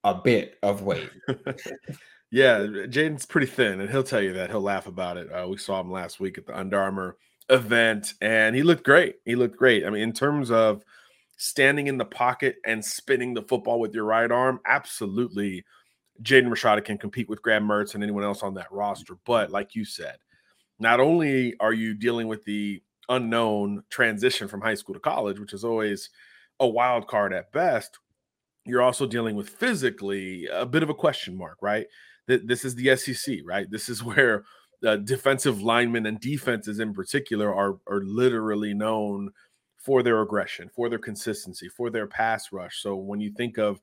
a 0.04 0.14
bit 0.14 0.58
of 0.62 0.82
weight. 0.82 1.10
yeah, 2.30 2.58
Jaden's 2.58 3.26
pretty 3.26 3.46
thin, 3.46 3.80
and 3.80 3.90
he'll 3.90 4.02
tell 4.02 4.22
you 4.22 4.32
that. 4.34 4.50
He'll 4.50 4.60
laugh 4.60 4.86
about 4.86 5.16
it. 5.16 5.32
Uh, 5.32 5.46
we 5.48 5.56
saw 5.56 5.80
him 5.80 5.90
last 5.90 6.20
week 6.20 6.38
at 6.38 6.46
the 6.46 6.58
Under 6.58 6.78
Armour 6.78 7.16
event, 7.48 8.14
and 8.20 8.54
he 8.54 8.62
looked 8.62 8.84
great. 8.84 9.16
He 9.24 9.34
looked 9.34 9.56
great. 9.56 9.84
I 9.84 9.90
mean, 9.90 10.02
in 10.02 10.12
terms 10.12 10.50
of 10.50 10.82
standing 11.36 11.86
in 11.86 11.98
the 11.98 12.04
pocket 12.04 12.56
and 12.66 12.84
spinning 12.84 13.34
the 13.34 13.42
football 13.42 13.80
with 13.80 13.94
your 13.94 14.04
right 14.04 14.30
arm, 14.30 14.60
absolutely. 14.66 15.64
Jaden 16.22 16.48
Rashada 16.48 16.84
can 16.84 16.98
compete 16.98 17.30
with 17.30 17.40
Graham 17.40 17.66
Mertz 17.66 17.94
and 17.94 18.02
anyone 18.02 18.24
else 18.24 18.42
on 18.42 18.54
that 18.54 18.70
roster. 18.70 19.14
But 19.24 19.50
like 19.50 19.74
you 19.74 19.86
said, 19.86 20.18
not 20.78 21.00
only 21.00 21.54
are 21.60 21.72
you 21.72 21.94
dealing 21.94 22.28
with 22.28 22.44
the 22.44 22.82
unknown 23.08 23.82
transition 23.90 24.48
from 24.48 24.60
high 24.60 24.74
school 24.74 24.94
to 24.94 25.00
college, 25.00 25.40
which 25.40 25.54
is 25.54 25.64
always 25.64 26.10
a 26.60 26.68
wild 26.68 27.08
card 27.08 27.32
at 27.32 27.52
best, 27.52 27.98
you're 28.64 28.82
also 28.82 29.06
dealing 29.06 29.36
with 29.36 29.48
physically 29.48 30.46
a 30.46 30.66
bit 30.66 30.82
of 30.82 30.90
a 30.90 30.94
question 30.94 31.36
mark, 31.36 31.58
right? 31.60 31.86
That 32.26 32.46
this 32.46 32.64
is 32.64 32.74
the 32.74 32.96
SEC, 32.96 33.38
right? 33.44 33.70
This 33.70 33.88
is 33.88 34.02
where 34.04 34.44
uh, 34.86 34.96
defensive 34.96 35.62
linemen 35.62 36.06
and 36.06 36.20
defenses 36.20 36.80
in 36.80 36.94
particular 36.94 37.54
are 37.54 37.78
are 37.86 38.02
literally 38.02 38.74
known 38.74 39.30
for 39.76 40.02
their 40.02 40.20
aggression, 40.20 40.68
for 40.68 40.88
their 40.88 40.98
consistency, 40.98 41.68
for 41.68 41.90
their 41.90 42.06
pass 42.06 42.52
rush. 42.52 42.82
So 42.82 42.96
when 42.96 43.18
you 43.18 43.30
think 43.30 43.58
of 43.58 43.80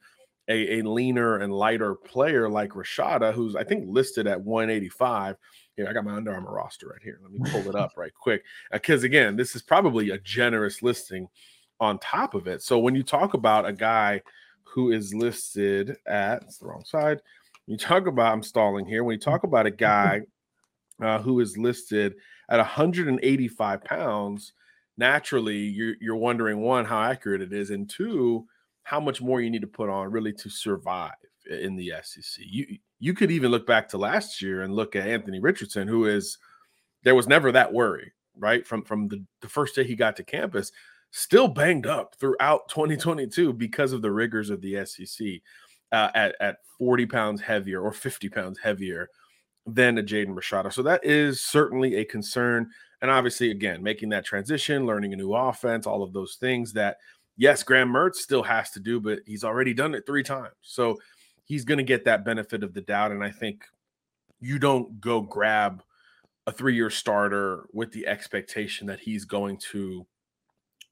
a, 0.48 0.80
a 0.80 0.82
leaner 0.84 1.40
and 1.40 1.52
lighter 1.52 1.96
player 1.96 2.50
like 2.50 2.70
Rashada, 2.70 3.34
who's 3.34 3.56
I 3.56 3.64
think 3.64 3.86
listed 3.88 4.28
at 4.28 4.42
185. 4.42 5.36
Here, 5.76 5.88
I 5.88 5.94
got 5.94 6.06
my 6.06 6.16
Under 6.16 6.34
Armour 6.34 6.54
roster 6.54 6.88
right 6.88 7.02
here. 7.04 7.20
Let 7.22 7.32
me 7.32 7.40
pull 7.52 7.70
it 7.70 7.76
up 7.76 7.92
right 7.98 8.14
quick. 8.14 8.44
Because 8.72 9.04
uh, 9.04 9.08
again, 9.08 9.36
this 9.36 9.56
is 9.56 9.62
probably 9.62 10.12
a 10.12 10.20
generous 10.20 10.82
listing 10.82 11.28
on 11.80 12.00
top 12.00 12.34
of 12.34 12.48
it. 12.48 12.62
So 12.64 12.80
when 12.80 12.96
you 12.96 13.04
talk 13.04 13.34
about 13.34 13.68
a 13.68 13.74
guy 13.74 14.22
who 14.78 14.92
is 14.92 15.12
listed 15.12 15.98
at 16.06 16.44
it's 16.44 16.60
the 16.60 16.68
wrong 16.68 16.86
side. 16.86 17.20
When 17.66 17.74
you 17.74 17.78
talk 17.80 18.06
about 18.06 18.32
I'm 18.32 18.44
stalling 18.44 18.86
here. 18.86 19.04
When 19.04 19.16
you 19.16 19.20
talk 19.20 19.44
about 19.44 19.66
a 19.66 19.72
guy 19.72 20.22
uh, 21.02 21.20
who 21.20 21.40
is 21.40 21.58
listed 21.58 22.14
at 22.48 22.58
185 22.58 23.84
pounds, 23.84 24.54
naturally 24.96 25.58
you're 25.58 25.96
you're 26.00 26.16
wondering 26.16 26.60
one 26.60 26.86
how 26.86 27.02
accurate 27.02 27.42
it 27.42 27.54
is, 27.54 27.72
and 27.72 27.90
two 27.90 28.46
how 28.84 29.00
much 29.00 29.20
more 29.20 29.42
you 29.42 29.50
need 29.50 29.62
to 29.62 29.68
put 29.68 29.90
on 29.90 30.12
really 30.12 30.32
to 30.32 30.48
survive 30.48 31.16
in 31.50 31.76
the 31.76 31.94
SEC. 32.04 32.46
You 32.48 32.78
you 33.00 33.16
could 33.16 33.32
even 33.32 33.50
look 33.50 33.66
back 33.66 33.90
to 33.90 33.98
last 33.98 34.44
year 34.44 34.62
and 34.62 34.76
look 34.76 34.96
at 34.96 35.08
Anthony 35.08 35.40
Richardson, 35.40 35.88
who 35.88 36.06
is 36.06 36.38
there 37.02 37.16
was 37.16 37.28
never 37.28 37.52
that 37.52 37.74
worry, 37.74 38.14
right? 38.38 38.64
From 38.64 38.84
from 38.84 39.08
the, 39.08 39.24
the 39.42 39.50
first 39.50 39.74
day 39.74 39.86
he 39.86 39.96
got 39.96 40.16
to 40.18 40.24
campus, 40.24 40.72
still 41.12 41.48
banged 41.48 41.88
up 41.88 42.16
throughout 42.20 42.68
2022 42.70 43.54
because 43.54 43.94
of 43.94 44.02
the 44.02 44.12
rigors 44.12 44.50
of 44.50 44.62
the 44.62 44.86
SEC 44.86 45.28
uh, 45.92 46.10
at, 46.14 46.36
at 46.40 46.58
40 46.78 47.06
pounds 47.06 47.42
heavier 47.42 47.82
or 47.82 47.92
50 47.92 48.30
pounds 48.30 48.60
heavier 48.60 49.10
than 49.66 49.98
a 49.98 50.04
Jaden 50.04 50.36
Rashada. 50.36 50.72
So 50.72 50.82
that 50.84 51.04
is 51.04 51.42
certainly 51.42 51.96
a 51.96 52.06
concern. 52.06 52.70
And 53.02 53.12
obviously, 53.12 53.52
again, 53.52 53.84
making 53.84 54.10
that 54.10 54.26
transition, 54.26 54.86
learning 54.86 55.14
a 55.14 55.18
new 55.18 55.34
offense, 55.34 55.86
all 55.86 56.04
of 56.04 56.14
those 56.14 56.36
things 56.36 56.74
that, 56.74 56.98
yes, 57.36 57.64
Graham 57.64 57.92
Mertz 57.92 58.16
still 58.16 58.44
has 58.44 58.72
to 58.72 58.80
do, 58.80 59.00
but 59.00 59.20
he's 59.26 59.44
already 59.44 59.74
done 59.74 59.94
it 59.94 60.06
three 60.06 60.24
times. 60.24 60.56
So 60.62 60.98
he's 61.44 61.66
going 61.66 61.78
to 61.78 61.84
get 61.84 62.06
that 62.06 62.26
benefit 62.26 62.64
of 62.64 62.74
the 62.74 62.82
doubt. 62.82 63.12
And 63.12 63.24
I 63.24 63.32
think 63.32 63.66
you 64.40 64.58
don't 64.60 65.00
go 65.02 65.22
grab 65.22 65.84
a 66.48 66.52
three 66.52 66.76
year 66.76 66.90
starter 66.90 67.66
with 67.74 67.92
the 67.92 68.08
expectation 68.08 68.88
that 68.88 69.00
he's 69.00 69.26
going 69.26 69.58
to 69.72 70.06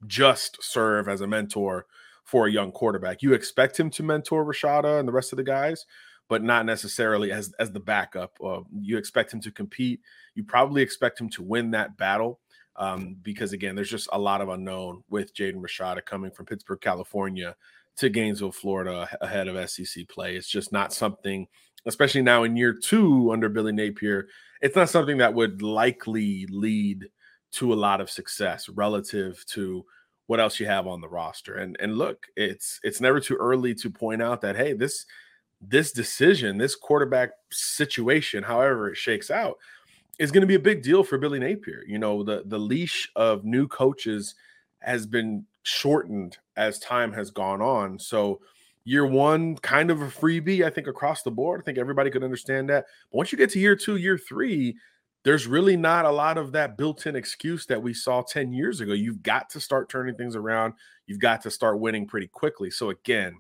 just 0.08 0.62
serve 0.62 1.08
as 1.08 1.22
a 1.22 1.28
mentor 1.28 1.86
for 2.24 2.48
a 2.48 2.52
young 2.52 2.72
quarterback. 2.72 3.22
You 3.22 3.34
expect 3.34 3.80
him 3.80 3.90
to 3.92 4.04
mentor 4.04 4.46
Rashada 4.46 5.00
and 5.00 5.08
the 5.08 5.14
rest 5.14 5.32
of 5.32 5.38
the 5.38 5.44
guys, 5.44 5.86
but 6.28 6.44
not 6.44 6.66
necessarily 6.66 7.32
as 7.32 7.54
as 7.60 7.72
the 7.72 7.80
backup. 7.80 8.38
Uh, 8.44 8.62
you 8.80 8.98
expect 8.98 9.34
him 9.34 9.42
to 9.42 9.52
compete. 9.52 10.02
You 10.34 10.44
probably 10.44 10.82
expect 10.82 11.20
him 11.20 11.30
to 11.30 11.44
win 11.44 11.72
that 11.72 11.98
battle 11.98 12.40
um, 12.78 13.16
because 13.22 13.54
again, 13.54 13.76
there's 13.76 13.90
just 13.90 14.10
a 14.12 14.20
lot 14.20 14.42
of 14.42 14.50
unknown 14.50 15.04
with 15.10 15.34
Jaden 15.34 15.62
Rashada 15.62 16.04
coming 16.04 16.32
from 16.32 16.46
Pittsburg, 16.46 16.82
California 16.82 17.56
to 17.98 18.10
Gainesville, 18.10 18.52
Florida, 18.52 19.08
ahead 19.22 19.48
of 19.48 19.70
SEC 19.70 20.08
play. 20.10 20.36
It's 20.36 20.50
just 20.50 20.72
not 20.72 20.94
something, 20.94 21.48
especially 21.86 22.22
now 22.22 22.44
in 22.44 22.58
year 22.58 22.74
two 22.74 23.32
under 23.32 23.48
Billy 23.48 23.72
Napier. 23.72 24.28
It's 24.62 24.76
not 24.76 24.90
something 24.90 25.18
that 25.18 25.34
would 25.34 25.62
likely 25.62 26.46
lead 26.50 27.06
to 27.54 27.74
a 27.74 27.76
lot 27.76 28.02
of 28.02 28.10
success 28.10 28.68
relative 28.68 29.46
to 29.48 29.86
what 30.28 30.40
else 30.40 30.60
you 30.60 30.66
have 30.66 30.88
on 30.88 31.02
the 31.02 31.08
roster. 31.08 31.56
And 31.56 31.78
and 31.80 31.98
look, 31.98 32.28
it's 32.36 32.80
it's 32.84 33.02
never 33.02 33.20
too 33.20 33.36
early 33.36 33.74
to 33.76 33.90
point 33.90 34.22
out 34.22 34.42
that 34.42 34.56
hey, 34.56 34.74
this 34.74 35.06
this 35.62 35.92
decision, 35.92 36.58
this 36.58 36.76
quarterback 36.76 37.32
situation, 37.52 38.44
however 38.44 38.90
it 38.90 38.98
shakes 38.98 39.32
out, 39.32 39.58
is 40.20 40.32
going 40.32 40.42
to 40.42 40.48
be 40.48 40.56
a 40.56 40.60
big 40.60 40.84
deal 40.84 41.04
for 41.04 41.18
Billy 41.18 41.40
Napier. 41.40 41.84
You 41.88 42.00
know, 42.00 42.24
the 42.24 42.44
the 42.46 42.60
leash 42.60 43.10
of 43.16 43.46
new 43.46 43.68
coaches 43.68 44.36
has 44.80 45.06
been 45.06 45.46
shortened 45.64 46.38
as 46.58 46.80
time 46.80 47.12
has 47.14 47.32
gone 47.32 47.62
on. 47.62 47.98
So 48.00 48.42
year 48.84 49.06
one, 49.06 49.56
kind 49.58 49.90
of 49.90 50.02
a 50.02 50.08
freebie, 50.08 50.64
I 50.64 50.70
think, 50.70 50.88
across 50.88 51.24
the 51.24 51.32
board. 51.32 51.60
I 51.60 51.64
think 51.64 51.78
everybody 51.78 52.12
could 52.12 52.24
understand 52.24 52.70
that. 52.70 52.86
But 53.12 53.18
once 53.18 53.32
you 53.32 53.38
get 53.38 53.50
to 53.52 53.60
year 53.60 53.76
two, 53.76 53.96
year 53.96 54.18
three, 54.18 54.78
there's 55.26 55.48
really 55.48 55.76
not 55.76 56.06
a 56.06 56.12
lot 56.12 56.38
of 56.38 56.52
that 56.54 56.78
built-in 56.78 57.16
excuse 57.16 57.66
that 57.66 57.82
we 57.82 57.94
saw 57.94 58.22
10 58.22 58.54
years 58.54 58.80
ago. 58.80 58.94
You've 58.94 59.24
got 59.24 59.50
to 59.50 59.60
start 59.60 59.90
turning 59.90 60.16
things 60.16 60.36
around. 60.36 60.76
You've 61.08 61.20
got 61.20 61.42
to 61.42 61.52
start 61.52 61.80
winning 61.80 62.06
pretty 62.06 62.28
quickly. 62.28 62.70
So 62.70 62.92
again, 62.92 63.34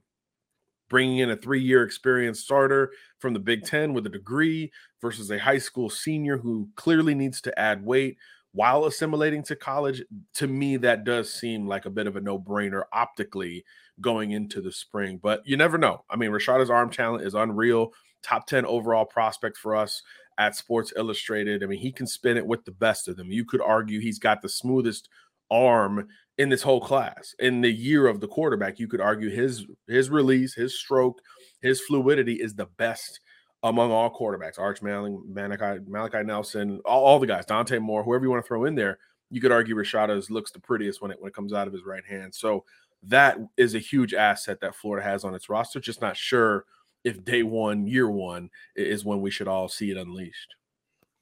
bringing 0.89 1.19
in 1.19 1.29
a 1.29 1.37
three-year 1.37 1.83
experienced 1.83 2.43
starter 2.43 2.91
from 3.19 3.33
the 3.33 3.39
Big 3.39 3.65
Ten 3.65 3.93
with 3.93 4.07
a 4.07 4.09
degree 4.09 4.71
versus 4.99 5.29
a 5.29 5.37
high 5.37 5.59
school 5.59 5.89
senior 5.89 6.37
who 6.37 6.67
clearly 6.75 7.13
needs 7.13 7.39
to 7.41 7.57
add 7.57 7.85
weight 7.85 8.17
while 8.55 8.85
assimilating 8.85 9.43
to 9.43 9.55
college, 9.55 10.01
to 10.35 10.47
me, 10.47 10.77
that 10.77 11.03
does 11.03 11.31
seem 11.31 11.67
like 11.67 11.85
a 11.85 11.89
bit 11.89 12.07
of 12.07 12.15
a 12.15 12.21
no-brainer 12.21 12.83
optically 12.93 13.65
going 13.99 14.31
into 14.31 14.61
the 14.61 14.71
spring. 14.71 15.19
But 15.21 15.41
you 15.45 15.57
never 15.57 15.77
know. 15.77 16.05
I 16.09 16.15
mean, 16.15 16.31
Rashada's 16.31 16.69
arm 16.69 16.89
talent 16.89 17.25
is 17.25 17.33
unreal. 17.33 17.91
Top 18.23 18.47
10 18.47 18.65
overall 18.65 19.03
prospect 19.03 19.57
for 19.57 19.75
us 19.75 20.01
at 20.37 20.55
Sports 20.55 20.93
Illustrated. 20.95 21.63
I 21.63 21.67
mean, 21.67 21.79
he 21.79 21.91
can 21.91 22.07
spin 22.07 22.37
it 22.37 22.45
with 22.45 22.65
the 22.65 22.71
best 22.71 23.07
of 23.07 23.17
them. 23.17 23.31
You 23.31 23.45
could 23.45 23.61
argue 23.61 23.99
he's 23.99 24.19
got 24.19 24.41
the 24.41 24.49
smoothest 24.49 25.09
arm 25.49 26.07
in 26.37 26.49
this 26.49 26.63
whole 26.63 26.81
class. 26.81 27.33
In 27.39 27.61
the 27.61 27.71
year 27.71 28.07
of 28.07 28.19
the 28.19 28.27
quarterback, 28.27 28.79
you 28.79 28.87
could 28.87 29.01
argue 29.01 29.29
his 29.29 29.65
his 29.87 30.09
release, 30.09 30.53
his 30.53 30.77
stroke, 30.77 31.21
his 31.61 31.81
fluidity 31.81 32.33
is 32.33 32.55
the 32.55 32.67
best 32.77 33.19
among 33.63 33.91
all 33.91 34.13
quarterbacks. 34.13 34.59
Arch 34.59 34.81
Manning, 34.81 35.23
Malachi, 35.27 35.83
Malachi 35.87 36.23
Nelson, 36.23 36.81
all, 36.85 37.03
all 37.03 37.19
the 37.19 37.27
guys, 37.27 37.45
Dante 37.45 37.79
Moore, 37.79 38.03
whoever 38.03 38.23
you 38.23 38.29
want 38.29 38.43
to 38.43 38.47
throw 38.47 38.65
in 38.65 38.75
there. 38.75 38.99
You 39.31 39.41
could 39.41 39.51
argue 39.51 39.75
Rashada's 39.75 40.29
looks 40.29 40.51
the 40.51 40.59
prettiest 40.59 41.01
when 41.01 41.11
it 41.11 41.19
when 41.19 41.29
it 41.29 41.35
comes 41.35 41.53
out 41.53 41.67
of 41.67 41.73
his 41.73 41.83
right 41.83 42.05
hand. 42.05 42.35
So 42.35 42.63
that 43.03 43.37
is 43.57 43.75
a 43.75 43.79
huge 43.79 44.13
asset 44.13 44.59
that 44.61 44.75
Florida 44.75 45.03
has 45.05 45.23
on 45.23 45.33
its 45.33 45.49
roster. 45.49 45.79
Just 45.79 46.01
not 46.01 46.17
sure 46.17 46.65
if 47.05 47.23
day 47.23 47.43
one, 47.43 47.87
year 47.87 48.09
one 48.09 48.49
is 48.75 49.05
when 49.05 49.21
we 49.21 49.31
should 49.31 49.47
all 49.47 49.69
see 49.69 49.91
it 49.91 49.97
unleashed. 49.97 50.55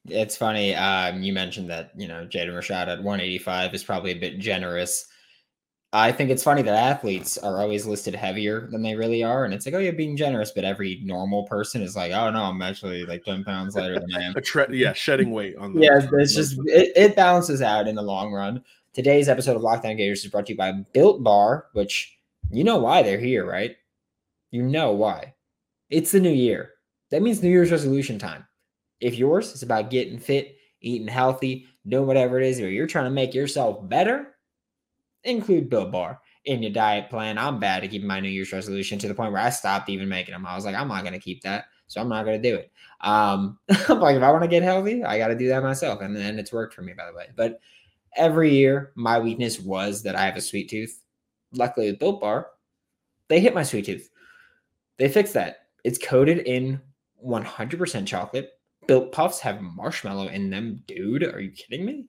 It's 0.08 0.36
funny. 0.36 0.74
Um, 0.74 1.22
you 1.22 1.32
mentioned 1.32 1.70
that 1.70 1.92
you 1.96 2.08
know 2.08 2.26
Jaden 2.26 2.54
Rashad 2.54 2.88
at 2.88 3.02
185 3.02 3.74
is 3.74 3.84
probably 3.84 4.10
a 4.10 4.18
bit 4.18 4.38
generous. 4.38 5.06
I 5.92 6.10
think 6.10 6.30
it's 6.30 6.42
funny 6.42 6.62
that 6.62 6.74
athletes 6.74 7.38
are 7.38 7.60
always 7.60 7.86
listed 7.86 8.16
heavier 8.16 8.68
than 8.72 8.82
they 8.82 8.96
really 8.96 9.22
are, 9.22 9.44
and 9.44 9.54
it's 9.54 9.64
like, 9.64 9.76
oh, 9.76 9.78
you're 9.78 9.92
being 9.92 10.16
generous, 10.16 10.50
but 10.50 10.64
every 10.64 11.00
normal 11.04 11.44
person 11.44 11.82
is 11.82 11.94
like, 11.94 12.10
oh 12.10 12.30
no, 12.30 12.42
I'm 12.42 12.60
actually 12.62 13.04
like 13.04 13.22
10 13.22 13.44
pounds 13.44 13.76
lighter 13.76 14.00
than 14.00 14.12
I 14.14 14.22
am. 14.22 14.32
a 14.36 14.40
tre- 14.40 14.66
yeah, 14.70 14.92
shedding 14.92 15.30
weight 15.30 15.56
on. 15.56 15.74
The, 15.74 15.82
yeah, 15.82 16.08
it's 16.14 16.34
just 16.34 16.58
it, 16.66 16.92
it 16.96 17.16
balances 17.16 17.62
out 17.62 17.86
in 17.86 17.94
the 17.94 18.02
long 18.02 18.32
run. 18.32 18.64
Today's 18.92 19.28
episode 19.28 19.56
of 19.56 19.62
Locked 19.62 19.84
On 19.84 19.96
Gators 19.96 20.24
is 20.24 20.30
brought 20.30 20.46
to 20.46 20.52
you 20.52 20.58
by 20.58 20.72
Built 20.92 21.22
Bar, 21.22 21.66
which 21.74 22.18
you 22.50 22.64
know 22.64 22.78
why 22.78 23.02
they're 23.02 23.18
here, 23.18 23.46
right? 23.46 23.76
You 24.50 24.62
know 24.62 24.92
why. 24.92 25.33
It's 25.90 26.12
the 26.12 26.20
new 26.20 26.30
year. 26.30 26.70
That 27.10 27.22
means 27.22 27.42
New 27.42 27.50
Year's 27.50 27.70
resolution 27.70 28.18
time. 28.18 28.46
If 29.00 29.16
yours 29.16 29.52
is 29.52 29.62
about 29.62 29.90
getting 29.90 30.18
fit, 30.18 30.56
eating 30.80 31.08
healthy, 31.08 31.66
doing 31.86 32.06
whatever 32.06 32.40
it 32.40 32.46
is, 32.46 32.60
or 32.60 32.70
you're 32.70 32.86
trying 32.86 33.04
to 33.04 33.10
make 33.10 33.34
yourself 33.34 33.88
better, 33.88 34.34
include 35.24 35.70
Built 35.70 35.92
Bar 35.92 36.20
in 36.44 36.62
your 36.62 36.72
diet 36.72 37.10
plan. 37.10 37.38
I'm 37.38 37.58
bad 37.58 37.84
at 37.84 37.90
keeping 37.90 38.08
my 38.08 38.20
New 38.20 38.28
Year's 38.28 38.52
resolution 38.52 38.98
to 38.98 39.08
the 39.08 39.14
point 39.14 39.32
where 39.32 39.40
I 39.40 39.50
stopped 39.50 39.88
even 39.88 40.08
making 40.08 40.32
them. 40.32 40.46
I 40.46 40.54
was 40.54 40.64
like, 40.64 40.74
I'm 40.74 40.88
not 40.88 41.02
going 41.02 41.14
to 41.14 41.18
keep 41.18 41.42
that. 41.42 41.66
So 41.86 42.00
I'm 42.00 42.08
not 42.08 42.24
going 42.24 42.40
to 42.40 42.50
do 42.50 42.56
it. 42.56 42.72
Um, 43.00 43.58
like, 43.68 44.16
if 44.16 44.22
I 44.22 44.30
want 44.30 44.42
to 44.42 44.48
get 44.48 44.62
healthy, 44.62 45.04
I 45.04 45.18
got 45.18 45.28
to 45.28 45.36
do 45.36 45.48
that 45.48 45.62
myself. 45.62 46.00
And 46.00 46.16
then 46.16 46.38
it's 46.38 46.52
worked 46.52 46.74
for 46.74 46.82
me, 46.82 46.92
by 46.92 47.06
the 47.06 47.16
way. 47.16 47.28
But 47.36 47.60
every 48.16 48.54
year 48.54 48.92
my 48.94 49.18
weakness 49.18 49.60
was 49.60 50.02
that 50.02 50.16
I 50.16 50.24
have 50.24 50.36
a 50.36 50.40
sweet 50.40 50.68
tooth. 50.68 51.00
Luckily 51.52 51.90
with 51.90 52.00
Built 52.00 52.20
Bar, 52.20 52.48
they 53.28 53.40
hit 53.40 53.54
my 53.54 53.62
sweet 53.62 53.86
tooth. 53.86 54.10
They 54.98 55.08
fixed 55.08 55.34
that. 55.34 55.63
It's 55.84 55.98
coated 55.98 56.38
in 56.38 56.80
100% 57.24 58.06
chocolate. 58.06 58.50
Built 58.86 59.12
Puffs 59.12 59.40
have 59.40 59.62
marshmallow 59.62 60.28
in 60.28 60.50
them, 60.50 60.82
dude. 60.86 61.22
Are 61.22 61.40
you 61.40 61.50
kidding 61.50 61.86
me? 61.86 62.06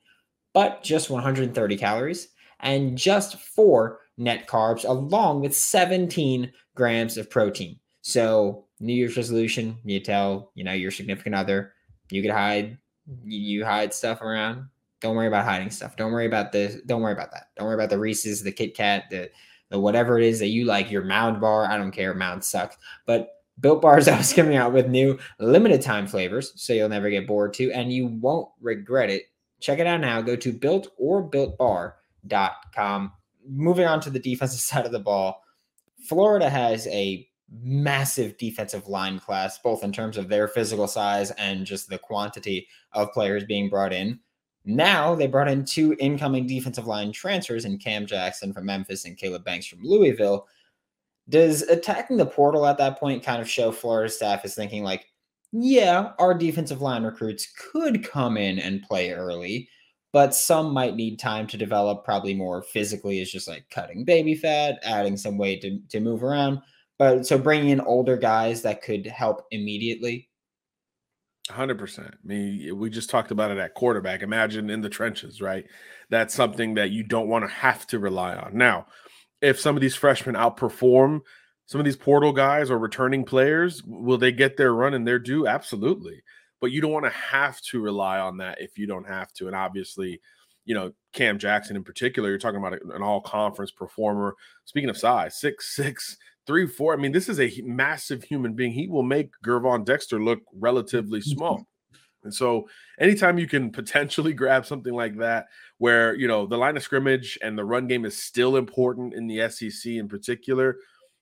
But 0.54 0.84
just 0.84 1.10
130 1.10 1.78
calories 1.78 2.30
and 2.62 2.98
just 2.98 3.38
four 3.38 4.00
net 4.18 4.48
carbs, 4.48 4.88
along 4.88 5.42
with 5.42 5.56
17 5.56 6.52
grams 6.76 7.18
of 7.18 7.30
protein. 7.30 7.80
So, 8.02 8.66
New 8.80 8.94
Year's 8.94 9.18
resolution, 9.18 9.78
you 9.84 10.00
tell, 10.00 10.52
you 10.56 10.64
know, 10.64 10.74
your 10.74 10.92
significant 10.92 11.36
other, 11.36 11.74
you 12.10 12.22
could 12.22 12.32
hide, 12.32 12.78
you 13.24 13.66
hide 13.66 13.94
stuff 13.94 14.22
around, 14.22 14.68
don't 15.06 15.16
worry 15.16 15.28
about 15.28 15.46
hiding 15.46 15.70
stuff. 15.70 15.96
Don't 15.96 16.12
worry 16.12 16.26
about 16.26 16.52
the. 16.52 16.82
Don't 16.88 17.02
worry 17.02 17.14
about 17.14 17.32
that. 17.32 17.50
Don't 17.56 17.68
worry 17.68 17.76
about 17.76 17.92
the 17.92 18.00
Reese's, 18.00 18.42
the 18.42 18.52
Kit 18.52 18.76
Kat, 18.76 19.04
the 19.12 19.30
the 19.70 19.80
whatever 19.80 20.18
it 20.18 20.26
is 20.26 20.40
that 20.40 20.48
you 20.48 20.66
like. 20.66 20.90
Your 20.90 21.04
Mound 21.04 21.40
bar. 21.40 21.66
I 21.70 21.78
don't 21.78 21.92
care. 21.92 22.16
Mound 22.16 22.44
sucks. 22.44 22.78
But 23.06 23.30
Built 23.60 23.82
Bar 23.82 24.00
is 24.00 24.08
always 24.08 24.34
coming 24.36 24.56
out 24.56 24.74
with 24.74 24.88
new 24.88 25.18
limited 25.40 25.82
time 25.82 26.08
flavors, 26.08 26.54
so 26.56 26.74
you'll 26.74 26.90
never 26.90 27.10
get 27.10 27.28
bored 27.28 27.54
too, 27.54 27.72
and 27.72 27.92
you 27.92 28.08
won't 28.08 28.50
regret 28.62 29.10
it. 29.10 29.24
Check 29.60 29.80
it 29.80 29.88
out 29.88 30.02
now. 30.02 30.22
Go 30.22 30.36
to 30.36 30.54
built 30.54 30.90
or 30.98 31.30
builtbar.com. 31.30 33.12
Moving 33.48 33.86
on 33.86 34.02
to 34.02 34.10
the 34.10 34.20
defensive 34.20 34.60
side 34.62 34.86
of 34.86 34.92
the 34.92 35.00
ball, 35.00 35.42
Florida 36.08 36.50
has 36.50 36.88
a 36.88 37.28
massive 37.62 38.38
defensive 38.38 38.88
line 38.88 39.20
class, 39.20 39.60
both 39.60 39.84
in 39.84 39.92
terms 39.92 40.18
of 40.18 40.30
their 40.30 40.48
physical 40.48 40.88
size 40.88 41.32
and 41.32 41.66
just 41.66 41.90
the 41.90 41.98
quantity 41.98 42.68
of 42.94 43.12
players 43.12 43.44
being 43.44 43.70
brought 43.70 43.94
in. 43.94 44.20
Now 44.66 45.14
they 45.14 45.28
brought 45.28 45.48
in 45.48 45.64
two 45.64 45.96
incoming 46.00 46.48
defensive 46.48 46.88
line 46.88 47.12
transfers 47.12 47.66
in 47.66 47.78
Cam 47.78 48.08
Jackson 48.08 48.52
from 48.52 48.66
Memphis 48.66 49.06
and 49.06 49.16
Caleb 49.16 49.44
Banks 49.44 49.68
from 49.68 49.84
Louisville. 49.84 50.48
Does 51.30 51.64
attacking 51.64 52.18
the 52.18 52.26
portal 52.26 52.66
at 52.66 52.78
that 52.78 53.00
point 53.00 53.24
kind 53.24 53.42
of 53.42 53.50
show 53.50 53.72
Florida 53.72 54.10
staff 54.10 54.46
is 54.46 54.56
thinking 54.56 54.84
like, 54.84 55.06
yeah, 55.52 56.12
our 56.20 56.34
defensive 56.34 56.82
line 56.82 57.04
recruits 57.04 57.52
could 57.72 58.04
come 58.04 58.38
in 58.38 58.60
and 58.60 58.84
play 58.84 59.12
early, 59.12 59.70
but 60.14 60.36
some 60.36 60.72
might 60.72 60.96
need 60.96 61.18
time 61.18 61.48
to 61.48 61.58
develop, 61.58 62.04
probably 62.04 62.34
more 62.34 62.62
physically 62.62 63.22
is 63.22 63.32
just 63.32 63.48
like 63.48 63.70
cutting 63.70 64.04
baby 64.06 64.36
fat, 64.36 64.80
adding 64.84 65.18
some 65.18 65.38
weight 65.38 65.62
to, 65.62 65.80
to 65.90 66.00
move 66.00 66.24
around. 66.24 66.62
But 66.98 67.26
so 67.26 67.38
bringing 67.38 67.70
in 67.70 67.82
older 67.82 68.18
guys 68.18 68.62
that 68.62 68.82
could 68.82 69.06
help 69.08 69.46
immediately 69.52 70.30
Hundred 71.50 71.78
percent. 71.78 72.08
I 72.12 72.28
mean, 72.28 72.80
we 72.80 72.90
just 72.90 73.12
talked 73.12 73.30
about 73.30 73.52
it 73.52 73.60
at 73.60 73.76
quarterback. 73.76 74.24
Imagine 74.24 74.72
in 74.72 74.82
the 74.82 74.90
trenches, 74.90 75.42
right? 75.42 75.64
That's 76.10 76.34
something 76.34 76.74
that 76.74 76.90
you 76.90 77.04
don't 77.04 77.28
want 77.28 77.46
to 77.46 77.52
have 77.54 77.86
to 77.88 78.00
rely 78.00 78.36
on. 78.36 78.58
Now, 78.58 78.88
if 79.46 79.60
some 79.60 79.76
of 79.76 79.82
these 79.82 79.96
freshmen 79.96 80.36
outperform 80.36 81.22
some 81.66 81.80
of 81.82 81.86
these 81.86 81.96
portal 81.96 82.32
guys 82.32 82.70
or 82.70 82.78
returning 82.78 83.24
players, 83.24 83.84
will 83.86 84.18
they 84.18 84.32
get 84.32 84.58
their 84.58 84.74
run 84.74 84.94
and 84.94 85.08
their 85.08 85.20
due? 85.20 85.48
Absolutely. 85.48 86.22
But 86.62 86.72
you 86.72 86.80
don't 86.80 86.92
want 86.92 87.06
to 87.06 87.12
have 87.12 87.60
to 87.72 87.82
rely 87.82 88.20
on 88.20 88.38
that 88.38 88.62
if 88.62 88.78
you 88.78 88.88
don't 88.88 89.08
have 89.08 89.34
to. 89.34 89.48
And 89.48 89.56
obviously, 89.56 90.22
you 90.64 90.76
know, 90.76 90.94
Cam 91.14 91.38
Jackson 91.38 91.76
in 91.76 91.84
particular, 91.84 92.30
you're 92.30 92.38
talking 92.38 92.60
about 92.60 92.80
an 92.94 93.02
all 93.02 93.22
conference 93.22 93.72
performer. 93.72 94.36
Speaking 94.66 94.90
of 94.90 94.98
size, 94.98 95.40
six 95.40 95.76
six 95.76 96.18
three, 96.48 96.68
four. 96.68 96.94
I 96.94 96.98
mean, 96.98 97.12
this 97.12 97.30
is 97.30 97.40
a 97.40 97.52
massive 97.64 98.24
human 98.24 98.54
being. 98.54 98.72
He 98.72 98.88
will 98.88 99.04
make 99.04 99.32
Gervon 99.44 99.84
Dexter 99.84 100.22
look 100.22 100.42
relatively 100.54 101.22
small. 101.22 101.68
And 102.24 102.34
so, 102.34 102.68
anytime 103.00 103.40
you 103.40 103.48
can 103.48 103.72
potentially 103.72 104.34
grab 104.36 104.66
something 104.66 104.94
like 104.94 105.18
that, 105.18 105.48
where 105.78 106.16
you 106.16 106.28
know 106.28 106.46
the 106.46 106.58
line 106.58 106.78
of 106.78 106.84
scrimmage 106.84 107.38
and 107.42 107.58
the 107.58 107.66
run 107.66 107.88
game 107.88 108.06
is 108.06 108.22
still 108.22 108.58
important 108.58 109.14
in 109.14 109.28
the 109.28 109.50
SEC 109.50 109.92
in 109.94 110.08
particular, 110.08 110.78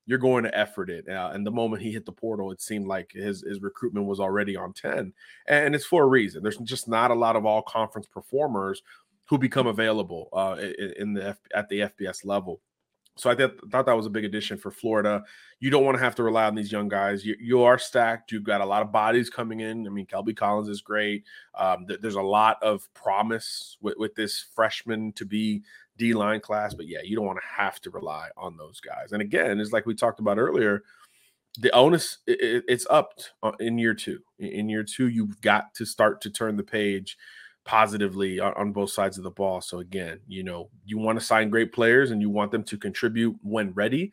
you're 0.06 0.20
going 0.20 0.44
to 0.44 0.58
effort 0.58 0.90
it. 0.90 1.08
Uh, 1.08 1.32
and 1.34 1.46
the 1.46 1.52
moment 1.52 1.82
he 1.82 1.92
hit 1.92 2.06
the 2.06 2.12
portal, 2.12 2.52
it 2.52 2.62
seemed 2.62 2.88
like 2.88 3.12
his 3.12 3.44
his 3.44 3.62
recruitment 3.62 4.06
was 4.06 4.20
already 4.20 4.56
on 4.56 4.74
ten, 4.74 5.14
and 5.48 5.76
it's 5.76 5.86
for 5.86 6.04
a 6.04 6.08
reason. 6.08 6.44
There's 6.44 6.58
just 6.58 6.88
not 6.88 7.12
a 7.12 7.16
lot 7.16 7.36
of 7.36 7.46
all 7.46 7.62
conference 7.62 8.08
performers 8.08 8.82
who 9.26 9.38
become 9.38 9.68
available 9.68 10.30
uh, 10.34 10.58
in 10.98 11.14
the 11.14 11.38
at 11.56 11.70
the 11.70 11.80
FBS 11.80 12.26
level. 12.26 12.62
So 13.16 13.30
I 13.30 13.36
th- 13.36 13.52
thought 13.72 13.86
that 13.86 13.96
was 13.96 14.08
a 14.08 14.12
big 14.12 14.26
addition 14.26 14.58
for 14.58 14.72
Florida. 14.72 15.24
You 15.60 15.70
don't 15.70 15.86
want 15.86 15.98
to 15.98 16.04
have 16.04 16.16
to 16.16 16.24
rely 16.24 16.46
on 16.46 16.56
these 16.56 16.72
young 16.72 16.88
guys. 16.88 17.24
You, 17.24 17.36
you 17.40 17.62
are 17.62 17.78
stacked. 17.78 18.32
You've 18.32 18.44
got 18.44 18.62
a 18.62 18.66
lot 18.66 18.82
of 18.82 18.92
bodies 18.92 19.30
coming 19.30 19.60
in. 19.60 19.86
I 19.86 19.90
mean, 19.92 20.08
Kelby 20.08 20.36
Collins 20.36 20.68
is 20.68 20.82
great. 20.82 21.24
Um, 21.54 21.86
th- 21.88 22.02
there's 22.02 22.16
a 22.16 22.22
lot 22.22 22.62
of 22.64 22.92
promise 22.96 23.78
with, 23.82 23.96
with 23.98 24.16
this 24.16 24.44
freshman 24.56 25.14
to 25.14 25.26
be 25.26 25.62
D 25.98 26.14
line 26.14 26.40
class. 26.40 26.74
But 26.74 26.88
yeah, 26.88 27.02
you 27.04 27.16
don't 27.16 27.26
want 27.28 27.40
to 27.40 27.62
have 27.64 27.80
to 27.82 27.92
rely 27.92 28.30
on 28.36 28.58
those 28.58 28.80
guys. 28.80 29.12
And 29.12 29.22
again, 29.22 29.60
it's 29.60 29.72
like 29.72 29.86
we 29.86 29.94
talked 29.94 30.20
about 30.20 30.40
earlier. 30.40 30.84
The 31.60 31.72
onus 31.76 32.18
it, 32.26 32.64
it's 32.68 32.88
up 32.90 33.20
uh, 33.44 33.52
in 33.60 33.78
year 33.78 33.94
two. 33.94 34.22
In 34.40 34.70
year 34.70 34.84
two, 34.84 35.08
you've 35.08 35.40
got 35.42 35.76
to 35.76 35.86
start 35.86 36.20
to 36.22 36.32
turn 36.32 36.58
the 36.58 36.64
page 36.64 37.16
positively 37.66 38.40
on, 38.40 38.54
on, 38.54 38.72
both 38.72 38.92
sides 38.92 39.18
of 39.18 39.24
the 39.24 39.32
ball. 39.32 39.62
So 39.62 39.80
again, 39.80 40.20
you 40.28 40.44
know, 40.44 40.70
you 40.86 40.98
want 40.98 41.20
to 41.20 41.26
sign 41.26 41.50
great 41.50 41.72
players 41.72 42.12
and 42.12 42.22
you 42.22 42.30
want 42.30 42.52
them 42.52 42.64
to 42.64 42.78
contribute 42.78 43.36
when 43.42 43.72
ready. 43.72 44.12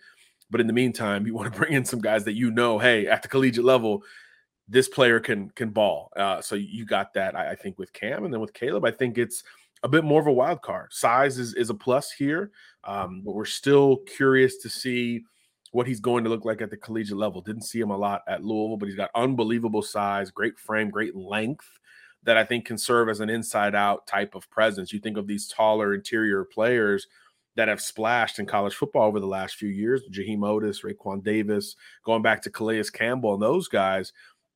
But 0.50 0.61
in 0.61 0.66
the 0.66 0.73
meantime, 0.73 1.26
you 1.26 1.35
want 1.35 1.52
to 1.52 1.59
bring 1.59 1.73
in 1.73 1.85
some 1.85 2.00
guys 2.00 2.25
that 2.25 2.35
you 2.35 2.50
know, 2.50 2.78
hey, 2.78 3.07
at 3.07 3.23
the 3.23 3.28
collegiate 3.28 3.64
level, 3.64 4.02
this 4.69 4.88
player 4.88 5.19
can 5.19 5.50
can 5.50 5.71
ball. 5.71 6.11
Uh, 6.16 6.40
so 6.40 6.54
you 6.54 6.85
got 6.85 7.12
that, 7.14 7.35
I, 7.35 7.50
I, 7.50 7.54
think, 7.57 7.78
with 7.78 7.92
Cam, 7.92 8.25
and 8.25 8.33
then 8.33 8.40
with 8.40 8.54
Caleb, 8.54 8.85
I 8.85 8.92
think 8.92 9.19
it's 9.19 9.42
a 9.83 9.88
bit 9.88 10.04
more 10.04 10.21
of 10.21 10.28
a 10.28 10.33
wild 10.33 10.62
card. 10.62 10.92
Size 10.92 11.38
is 11.38 11.54
is 11.54 11.71
a 11.71 11.75
plus 11.75 12.12
here, 12.12 12.52
um, 12.85 13.23
but 13.25 13.35
we're 13.35 13.45
still 13.45 13.97
curious 14.16 14.59
to 14.59 14.69
see 14.69 15.25
what 15.73 15.88
he's 15.88 15.99
going 16.00 16.23
to 16.23 16.30
look 16.30 16.45
like 16.45 16.62
at 16.62 16.71
the 16.71 16.76
collegiate 16.76 17.16
level. 17.16 17.40
Didn't 17.40 17.62
see 17.62 17.80
him 17.80 17.90
a 17.90 17.97
lot 17.97 18.23
at 18.28 18.45
Louisville, 18.45 18.76
but 18.76 18.87
he's 18.87 18.97
got 18.97 19.11
unbelievable 19.16 19.83
size, 19.83 20.30
great 20.30 20.57
frame, 20.57 20.88
great 20.88 21.16
length 21.16 21.79
that 22.22 22.36
I 22.36 22.44
think 22.44 22.66
can 22.66 22.78
serve 22.78 23.08
as 23.08 23.20
an 23.20 23.30
inside 23.30 23.74
out 23.74 24.06
type 24.06 24.34
of 24.34 24.48
presence. 24.50 24.92
You 24.92 25.00
think 25.00 25.16
of 25.16 25.26
these 25.26 25.48
taller 25.48 25.94
interior 25.94 26.44
players 26.44 27.06
that 27.56 27.68
have 27.68 27.80
splashed 27.80 28.38
in 28.38 28.46
college 28.46 28.74
football 28.74 29.08
over 29.08 29.20
the 29.20 29.26
last 29.26 29.56
few 29.56 29.68
years, 29.68 30.02
Jaheim 30.10 30.38
Oatis, 30.38 30.84
Raekwon 30.84 31.22
Davis, 31.22 31.76
going 32.04 32.22
back 32.22 32.42
to 32.42 32.50
Calais 32.50 32.84
Campbell 32.92 33.34
and 33.34 33.42
those 33.42 33.68
guys, 33.68 34.12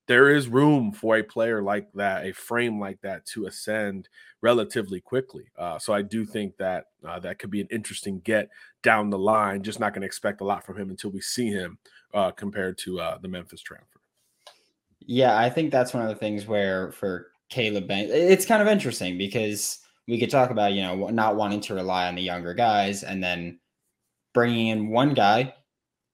there 0.06 0.34
is 0.34 0.48
room 0.48 0.92
for 0.92 1.16
a 1.16 1.22
player 1.22 1.62
like 1.62 1.90
that, 1.94 2.26
a 2.26 2.32
frame 2.32 2.78
like 2.78 3.00
that 3.00 3.24
to 3.26 3.46
ascend 3.46 4.08
relatively 4.42 5.00
quickly. 5.00 5.44
Uh, 5.58 5.78
so 5.78 5.94
I 5.94 6.02
do 6.02 6.26
think 6.26 6.56
that 6.58 6.86
uh, 7.06 7.18
that 7.20 7.38
could 7.38 7.50
be 7.50 7.62
an 7.62 7.68
interesting 7.70 8.20
get 8.20 8.50
down 8.82 9.08
the 9.08 9.18
line. 9.18 9.62
Just 9.62 9.80
not 9.80 9.94
going 9.94 10.02
to 10.02 10.06
expect 10.06 10.42
a 10.42 10.44
lot 10.44 10.64
from 10.64 10.78
him 10.78 10.90
until 10.90 11.10
we 11.10 11.22
see 11.22 11.48
him 11.48 11.78
uh, 12.12 12.30
compared 12.32 12.76
to 12.78 13.00
uh, 13.00 13.18
the 13.18 13.28
Memphis 13.28 13.62
transfer. 13.62 14.00
Yeah, 15.00 15.38
I 15.38 15.48
think 15.48 15.70
that's 15.70 15.94
one 15.94 16.02
of 16.02 16.08
the 16.10 16.14
things 16.14 16.46
where 16.46 16.92
for 16.92 17.28
Caleb 17.54 17.86
Banks, 17.86 18.10
it's 18.12 18.46
kind 18.46 18.60
of 18.60 18.66
interesting 18.66 19.16
because 19.16 19.78
we 20.08 20.18
could 20.18 20.30
talk 20.30 20.50
about 20.50 20.72
you 20.72 20.82
know 20.82 21.08
not 21.08 21.36
wanting 21.36 21.60
to 21.62 21.74
rely 21.74 22.08
on 22.08 22.16
the 22.16 22.22
younger 22.22 22.52
guys 22.52 23.04
and 23.04 23.22
then 23.22 23.60
bringing 24.34 24.68
in 24.68 24.90
one 24.90 25.14
guy, 25.14 25.54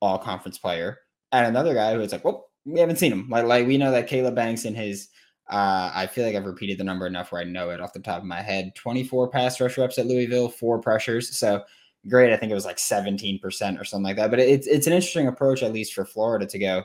all 0.00 0.18
conference 0.18 0.58
player, 0.58 0.98
and 1.32 1.46
another 1.46 1.72
guy 1.72 1.94
who 1.94 2.00
it's 2.00 2.12
like, 2.12 2.24
well, 2.24 2.50
we 2.66 2.78
haven't 2.78 2.96
seen 2.96 3.12
him. 3.12 3.26
Like 3.30 3.46
like 3.46 3.66
we 3.66 3.78
know 3.78 3.90
that 3.90 4.06
Caleb 4.06 4.34
Banks 4.34 4.66
in 4.66 4.74
his 4.74 5.08
uh, 5.50 5.90
I 5.94 6.06
feel 6.06 6.26
like 6.26 6.36
I've 6.36 6.44
repeated 6.44 6.78
the 6.78 6.84
number 6.84 7.06
enough 7.06 7.32
where 7.32 7.40
I 7.40 7.44
know 7.44 7.70
it 7.70 7.80
off 7.80 7.94
the 7.94 8.00
top 8.00 8.20
of 8.20 8.28
my 8.28 8.42
head. 8.42 8.74
24 8.76 9.30
pass 9.30 9.60
rush 9.60 9.78
reps 9.78 9.98
at 9.98 10.06
Louisville, 10.06 10.48
four 10.48 10.78
pressures. 10.80 11.36
So 11.36 11.64
great. 12.08 12.32
I 12.32 12.36
think 12.36 12.52
it 12.52 12.54
was 12.54 12.66
like 12.66 12.76
17% 12.76 13.42
or 13.80 13.84
something 13.84 14.04
like 14.04 14.16
that. 14.16 14.30
But 14.30 14.40
it's 14.40 14.66
it's 14.66 14.86
an 14.86 14.92
interesting 14.92 15.26
approach, 15.26 15.62
at 15.62 15.72
least 15.72 15.94
for 15.94 16.04
Florida, 16.04 16.46
to 16.46 16.58
go, 16.58 16.84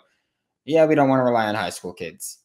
yeah, 0.63 0.85
we 0.85 0.95
don't 0.95 1.09
want 1.09 1.19
to 1.19 1.25
rely 1.25 1.47
on 1.47 1.55
high 1.55 1.69
school 1.69 1.93
kids 1.93 2.39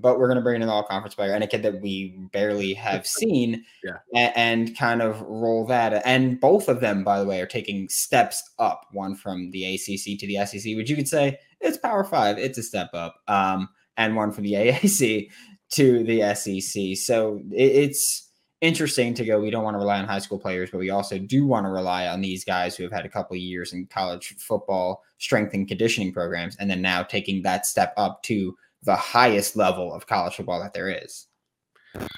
but 0.00 0.18
we're 0.18 0.26
going 0.26 0.36
to 0.36 0.42
bring 0.42 0.56
in 0.56 0.62
an 0.62 0.68
all 0.68 0.82
conference 0.82 1.14
player 1.14 1.32
and 1.32 1.44
a 1.44 1.46
kid 1.46 1.62
that 1.62 1.80
we 1.80 2.16
barely 2.32 2.74
have 2.74 3.06
seen 3.18 3.64
yeah. 3.84 3.98
and, 4.14 4.68
and, 4.68 4.78
kind 4.78 5.02
of 5.02 5.20
roll 5.22 5.66
that. 5.66 6.02
And 6.04 6.40
both 6.40 6.68
of 6.68 6.80
them, 6.80 7.04
by 7.04 7.20
the 7.20 7.26
way, 7.26 7.40
are 7.40 7.46
taking 7.46 7.88
steps 7.88 8.42
up, 8.58 8.86
one 8.92 9.14
from 9.14 9.50
the 9.50 9.74
ACC 9.74 10.18
to 10.18 10.26
the 10.26 10.44
SEC, 10.46 10.76
which 10.76 10.88
you 10.88 10.96
could 10.96 11.08
say 11.08 11.38
it's 11.60 11.78
power 11.78 12.04
five, 12.04 12.38
it's 12.38 12.58
a 12.58 12.62
step 12.62 12.90
up, 12.94 13.16
um, 13.28 13.68
and 13.96 14.16
one 14.16 14.32
from 14.32 14.44
the 14.44 14.52
AAC 14.54 15.28
to 15.70 16.04
the 16.04 16.34
SEC. 16.34 16.96
So 16.96 17.40
it, 17.50 17.72
it's 17.72 18.30
interesting 18.60 19.12
to 19.12 19.24
go. 19.24 19.40
We 19.40 19.50
don't 19.50 19.64
want 19.64 19.74
to 19.74 19.78
rely 19.78 19.98
on 19.98 20.06
high 20.06 20.20
school 20.20 20.38
players, 20.38 20.70
but 20.70 20.78
we 20.78 20.90
also 20.90 21.18
do 21.18 21.46
want 21.46 21.66
to 21.66 21.70
rely 21.70 22.06
on 22.06 22.20
these 22.20 22.44
guys 22.44 22.76
who 22.76 22.84
have 22.84 22.92
had 22.92 23.04
a 23.04 23.10
couple 23.10 23.34
of 23.34 23.40
years 23.40 23.72
in 23.72 23.86
college 23.86 24.36
football 24.38 25.02
strength 25.18 25.52
and 25.52 25.68
conditioning 25.68 26.12
programs, 26.12 26.56
and 26.56 26.70
then 26.70 26.80
now 26.80 27.02
taking 27.02 27.42
that 27.42 27.66
step 27.66 27.92
up 27.96 28.22
to 28.22 28.56
the 28.82 28.96
highest 28.96 29.56
level 29.56 29.92
of 29.92 30.06
college 30.06 30.34
football 30.34 30.60
that 30.60 30.74
there 30.74 30.88
is. 30.88 31.26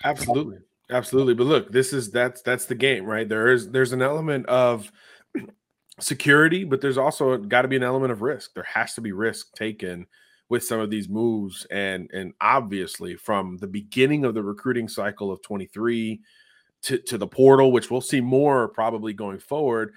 Absolutely. 0.05 0.59
Absolutely. 0.91 1.35
But 1.35 1.47
look, 1.47 1.73
this 1.73 1.93
is 1.93 2.11
that's 2.11 2.43
that's 2.43 2.67
the 2.67 2.75
game, 2.75 3.05
right? 3.07 3.29
There 3.29 3.53
is 3.53 3.71
there's 3.71 3.93
an 3.93 4.03
element 4.03 4.47
of 4.47 4.93
security, 6.01 6.65
but 6.65 6.81
there's 6.81 6.99
also 6.99 7.37
got 7.39 7.63
to 7.63 7.69
be 7.69 7.77
an 7.77 7.83
element 7.83 8.13
of 8.13 8.23
risk. 8.23 8.55
There 8.55 8.65
has 8.65 8.95
to 8.95 9.01
be 9.01 9.13
risk 9.13 9.55
taken 9.55 10.07
with 10.49 10.65
some 10.65 10.81
of 10.81 10.91
these 10.91 11.09
moves 11.09 11.67
and 11.71 12.11
and 12.13 12.33
obviously 12.41 13.17
from 13.17 13.57
the 13.59 13.67
beginning 13.67 14.25
of 14.25 14.35
the 14.35 14.43
recruiting 14.43 14.89
cycle 14.89 15.33
of 15.33 15.43
23 15.43 16.21
to, 16.83 16.99
to 16.99 17.17
the 17.17 17.27
portal 17.27 17.73
which 17.73 17.91
we'll 17.91 18.01
see 18.01 18.21
more 18.21 18.69
probably 18.69 19.13
going 19.13 19.39
forward 19.39 19.93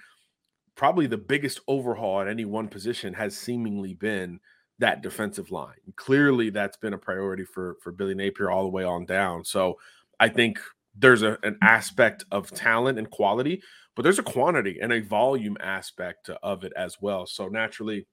probably 0.74 1.06
the 1.06 1.18
biggest 1.18 1.60
overhaul 1.68 2.20
at 2.20 2.28
any 2.28 2.44
one 2.44 2.66
position 2.66 3.12
has 3.12 3.36
seemingly 3.36 3.94
been 3.94 4.40
that 4.78 5.02
defensive 5.02 5.50
line. 5.50 5.74
Clearly, 5.96 6.50
that's 6.50 6.76
been 6.76 6.94
a 6.94 6.98
priority 6.98 7.44
for 7.44 7.76
for 7.82 7.92
Billy 7.92 8.14
Napier 8.14 8.50
all 8.50 8.62
the 8.62 8.68
way 8.68 8.84
on 8.84 9.04
down. 9.04 9.44
So 9.44 9.78
I 10.20 10.28
think 10.28 10.58
there's 10.96 11.22
a, 11.22 11.38
an 11.42 11.56
aspect 11.62 12.24
of 12.30 12.50
talent 12.50 12.98
and 12.98 13.10
quality, 13.10 13.62
but 13.94 14.02
there's 14.02 14.18
a 14.18 14.24
quantity 14.24 14.78
and 14.80 14.92
a 14.92 15.00
volume 15.00 15.56
aspect 15.60 16.30
of 16.42 16.64
it 16.64 16.72
as 16.76 16.96
well. 17.00 17.26
So 17.26 17.48
naturally, 17.48 18.06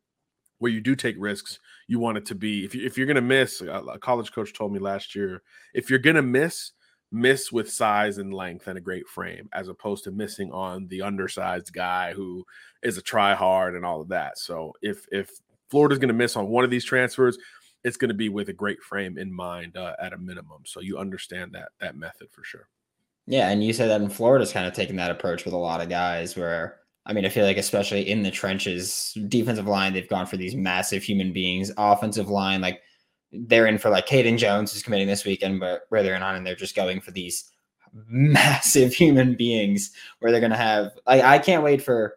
where 0.59 0.71
you 0.71 0.81
do 0.81 0.95
take 0.95 1.15
risks, 1.17 1.59
you 1.87 1.99
want 1.99 2.17
it 2.17 2.25
to 2.27 2.35
be 2.35 2.63
if 2.65 2.73
you 2.73 2.85
if 2.85 2.97
you're 2.97 3.07
going 3.07 3.15
to 3.15 3.21
miss. 3.21 3.61
A 3.61 3.99
college 3.99 4.31
coach 4.31 4.53
told 4.53 4.71
me 4.71 4.79
last 4.79 5.15
year, 5.15 5.43
if 5.73 5.89
you're 5.89 5.99
going 5.99 6.15
to 6.15 6.21
miss, 6.21 6.71
miss 7.11 7.51
with 7.51 7.71
size 7.71 8.17
and 8.17 8.33
length 8.33 8.67
and 8.67 8.77
a 8.77 8.81
great 8.81 9.07
frame, 9.07 9.49
as 9.53 9.67
opposed 9.67 10.03
to 10.05 10.11
missing 10.11 10.51
on 10.51 10.87
the 10.87 11.01
undersized 11.01 11.73
guy 11.73 12.13
who 12.13 12.45
is 12.83 12.97
a 12.97 13.01
try 13.01 13.35
hard 13.35 13.75
and 13.75 13.85
all 13.85 14.01
of 14.01 14.09
that. 14.09 14.37
So 14.37 14.73
if 14.81 15.05
if 15.11 15.29
Florida's 15.69 15.99
going 15.99 16.09
to 16.09 16.13
miss 16.13 16.35
on 16.35 16.47
one 16.47 16.63
of 16.63 16.69
these 16.69 16.85
transfers, 16.85 17.37
it's 17.83 17.97
going 17.97 18.09
to 18.09 18.15
be 18.15 18.29
with 18.29 18.49
a 18.49 18.53
great 18.53 18.81
frame 18.81 19.17
in 19.17 19.31
mind 19.31 19.77
uh, 19.77 19.93
at 20.01 20.13
a 20.13 20.17
minimum. 20.17 20.63
So 20.65 20.81
you 20.81 20.97
understand 20.97 21.53
that 21.53 21.69
that 21.79 21.95
method 21.95 22.27
for 22.31 22.43
sure. 22.43 22.67
Yeah, 23.27 23.49
and 23.49 23.63
you 23.63 23.73
said 23.73 23.89
that 23.89 24.01
in 24.01 24.09
Florida's 24.09 24.51
kind 24.51 24.67
of 24.67 24.73
taking 24.73 24.95
that 24.97 25.11
approach 25.11 25.45
with 25.45 25.53
a 25.53 25.57
lot 25.57 25.81
of 25.81 25.89
guys 25.89 26.35
where 26.35 26.79
I 27.07 27.13
mean, 27.13 27.25
I 27.25 27.29
feel 27.29 27.45
like 27.45 27.57
especially 27.57 28.09
in 28.09 28.23
the 28.23 28.31
trenches, 28.31 29.15
defensive 29.27 29.67
line, 29.67 29.93
they've 29.93 30.09
gone 30.09 30.25
for 30.25 30.37
these 30.37 30.55
massive 30.55 31.03
human 31.03 31.31
beings. 31.31 31.71
Offensive 31.77 32.29
line, 32.29 32.61
like 32.61 32.81
they're 33.31 33.67
in 33.67 33.77
for 33.77 33.91
like 33.91 34.07
Caden 34.07 34.39
Jones 34.39 34.73
who's 34.73 34.81
committing 34.81 35.07
this 35.07 35.25
weekend, 35.25 35.59
but 35.59 35.81
where 35.89 36.01
they're 36.01 36.19
not, 36.19 36.35
and 36.35 36.45
they're 36.45 36.55
just 36.55 36.75
going 36.75 37.01
for 37.01 37.11
these 37.11 37.51
massive 38.07 38.93
human 38.93 39.35
beings 39.35 39.91
where 40.19 40.31
they're 40.31 40.41
gonna 40.41 40.57
have 40.57 40.91
like 41.05 41.23
I 41.23 41.37
can't 41.37 41.63
wait 41.63 41.81
for 41.83 42.15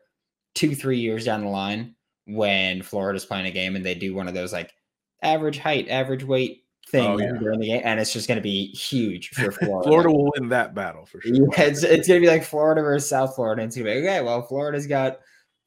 two, 0.55 0.75
three 0.75 0.99
years 0.99 1.25
down 1.25 1.43
the 1.43 1.51
line 1.51 1.95
when 2.29 2.83
Florida's 2.83 3.25
playing 3.25 3.47
a 3.47 3.51
game 3.51 3.75
and 3.75 3.85
they 3.85 3.95
do 3.95 4.15
one 4.15 4.29
of 4.29 4.35
those 4.35 4.53
like 4.53 4.75
average 5.23 5.59
height, 5.59 5.89
average 5.89 6.25
weight 6.25 6.65
thing 6.91 7.07
oh, 7.07 7.19
yeah. 7.19 7.33
during 7.39 7.61
the 7.61 7.67
game, 7.67 7.83
and 7.85 8.01
it's 8.01 8.13
just 8.13 8.29
going 8.29 8.37
to 8.37 8.43
be 8.43 8.69
huge 8.69 9.31
for 9.31 9.51
Florida. 9.53 9.89
Florida 9.89 10.11
will 10.11 10.31
win 10.37 10.49
that 10.51 10.75
battle 10.75 11.07
for 11.07 11.21
sure. 11.21 11.35
Yeah, 11.35 11.63
it's, 11.63 11.83
it's 11.83 12.09
going 12.09 12.21
to 12.21 12.27
be 12.27 12.31
like 12.31 12.45
Florida 12.45 12.83
versus 12.83 13.09
South 13.09 13.35
Florida, 13.35 13.63
and 13.63 13.69
it's 13.69 13.77
going 13.77 13.87
to 13.87 14.01
be 14.01 14.07
okay. 14.07 14.21
Well, 14.23 14.43
Florida's 14.43 14.87
got 14.87 15.19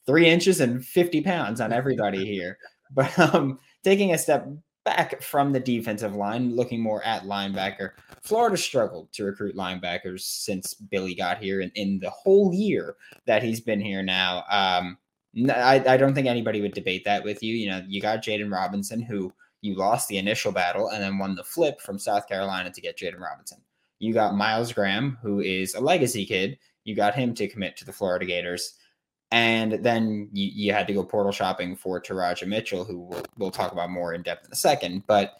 three 0.05 0.27
inches 0.27 0.61
and 0.61 0.85
fifty 0.85 1.21
pounds 1.21 1.61
on 1.61 1.73
everybody 1.73 2.25
here, 2.31 2.57
but 2.91 3.17
um, 3.19 3.59
taking 3.83 4.13
a 4.13 4.17
step 4.17 4.47
back 4.83 5.21
from 5.21 5.51
the 5.51 5.59
defensive 5.59 6.15
line, 6.15 6.55
looking 6.55 6.81
more 6.81 7.03
at 7.03 7.23
linebacker. 7.23 7.91
Florida 8.23 8.57
struggled 8.57 9.11
to 9.13 9.23
recruit 9.23 9.55
linebackers 9.55 10.21
since 10.21 10.73
Billy 10.73 11.13
got 11.15 11.37
here, 11.37 11.61
and 11.61 11.71
in 11.75 11.99
the 11.99 12.09
whole 12.09 12.53
year 12.53 12.95
that 13.25 13.43
he's 13.43 13.61
been 13.61 13.81
here 13.81 14.03
now. 14.03 14.43
Um, 14.49 14.97
I, 15.49 15.83
I 15.87 15.97
don't 15.97 16.13
think 16.13 16.27
anybody 16.27 16.61
would 16.61 16.73
debate 16.73 17.05
that 17.05 17.23
with 17.23 17.41
you. 17.41 17.55
You 17.55 17.69
know, 17.69 17.85
you 17.87 18.01
got 18.01 18.23
Jaden 18.23 18.51
Robinson, 18.51 19.01
who 19.01 19.33
you 19.61 19.75
lost 19.75 20.07
the 20.07 20.17
initial 20.17 20.51
battle 20.51 20.89
and 20.89 21.01
then 21.01 21.17
won 21.17 21.35
the 21.35 21.43
flip 21.43 21.79
from 21.79 21.99
South 21.99 22.27
Carolina 22.27 22.71
to 22.71 22.81
get 22.81 22.97
Jaden 22.97 23.19
Robinson. 23.19 23.59
You 23.99 24.13
got 24.13 24.35
Myles 24.35 24.73
Graham, 24.73 25.17
who 25.21 25.39
is 25.39 25.75
a 25.75 25.79
legacy 25.79 26.25
kid. 26.25 26.57
You 26.83 26.95
got 26.95 27.15
him 27.15 27.33
to 27.35 27.47
commit 27.47 27.77
to 27.77 27.85
the 27.85 27.93
Florida 27.93 28.25
Gators. 28.25 28.73
And 29.31 29.73
then 29.73 30.29
you, 30.33 30.49
you 30.53 30.73
had 30.73 30.87
to 30.87 30.93
go 30.93 31.03
portal 31.03 31.31
shopping 31.31 31.75
for 31.75 32.01
Teradja 32.01 32.47
Mitchell, 32.47 32.83
who 32.83 32.99
we'll, 32.99 33.23
we'll 33.37 33.51
talk 33.51 33.71
about 33.71 33.91
more 33.91 34.13
in 34.13 34.23
depth 34.23 34.47
in 34.47 34.51
a 34.51 34.55
second. 34.55 35.03
But 35.07 35.35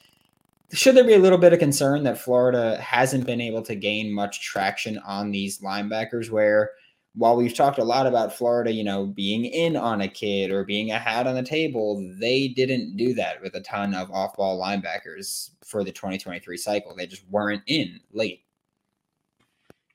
should 0.72 0.96
there 0.96 1.04
be 1.04 1.16
a 1.16 1.20
little 1.20 1.38
bit 1.38 1.52
of 1.52 1.60
concern 1.60 2.04
that 2.04 2.18
Florida 2.18 2.80
hasn't 2.80 3.26
been 3.26 3.42
able 3.42 3.64
to 3.64 3.76
gain 3.76 4.14
much 4.14 4.42
traction 4.42 5.00
on 5.00 5.32
these 5.32 5.60
linebackers 5.60 6.30
where– 6.30 6.72
while 7.14 7.36
we've 7.36 7.54
talked 7.54 7.78
a 7.78 7.84
lot 7.84 8.08
about 8.08 8.34
Florida, 8.34 8.72
you 8.72 8.84
know, 8.84 9.06
being 9.06 9.46
in 9.46 9.76
on 9.76 10.02
a 10.02 10.08
kid 10.08 10.52
or 10.52 10.64
being 10.64 10.92
a 10.92 11.00
hat 11.00 11.28
on 11.28 11.36
the 11.36 11.44
table, 11.44 12.10
they 12.20 12.48
didn't 12.48 12.96
do 12.96 13.14
that 13.14 13.42
with 13.42 13.54
a 13.56 13.62
ton 13.62 13.94
of 13.94 14.10
off 14.12 14.36
ball 14.38 14.60
linebackers 14.60 15.50
for 15.66 15.84
the 15.84 15.92
2023 15.92 16.58
cycle. 16.58 16.96
They 16.96 17.08
just 17.08 17.28
weren't 17.30 17.64
in 17.68 18.00
late. 18.14 18.46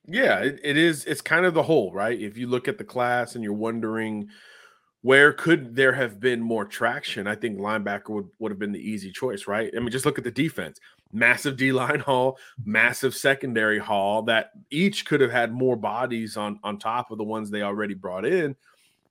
Yeah, 0.07 0.41
it, 0.41 0.61
it 0.63 0.77
is. 0.77 1.05
It's 1.07 1.23
kind 1.23 1.47
of 1.47 1.55
the 1.55 1.63
whole, 1.63 1.93
right? 1.93 2.21
If 2.21 2.37
you 2.37 2.47
look 2.47 2.69
at 2.69 2.79
the 2.79 2.85
class 2.85 3.35
and 3.35 3.43
you're 3.43 3.55
wondering 3.55 4.29
where 5.01 5.33
could 5.33 5.75
there 5.75 5.93
have 5.93 6.21
been 6.21 6.41
more 6.41 6.65
traction, 6.65 7.27
I 7.27 7.35
think 7.35 7.59
linebacker 7.59 8.11
would, 8.11 8.29
would 8.39 8.53
have 8.53 8.59
been 8.59 8.73
the 8.73 8.79
easy 8.79 9.11
choice, 9.11 9.47
right? 9.47 9.73
I 9.75 9.79
mean, 9.79 9.91
just 9.91 10.05
look 10.05 10.19
at 10.19 10.25
the 10.25 10.31
defense 10.31 10.81
massive 11.17 11.57
D 11.57 11.73
line 11.73 12.01
haul, 12.01 12.33
mm-hmm. 12.33 12.73
massive 12.73 13.15
secondary 13.15 13.79
haul 13.79 14.23
that 14.23 14.51
each 14.71 15.07
could 15.07 15.21
have 15.21 15.31
had 15.31 15.53
more 15.53 15.77
bodies 15.77 16.37
on 16.37 16.61
on 16.63 16.79
top 16.79 17.11
of 17.11 17.19
the 17.19 17.25
ones 17.25 17.51
they 17.51 17.63
already 17.63 17.95
brought 17.95 18.27
in. 18.27 18.55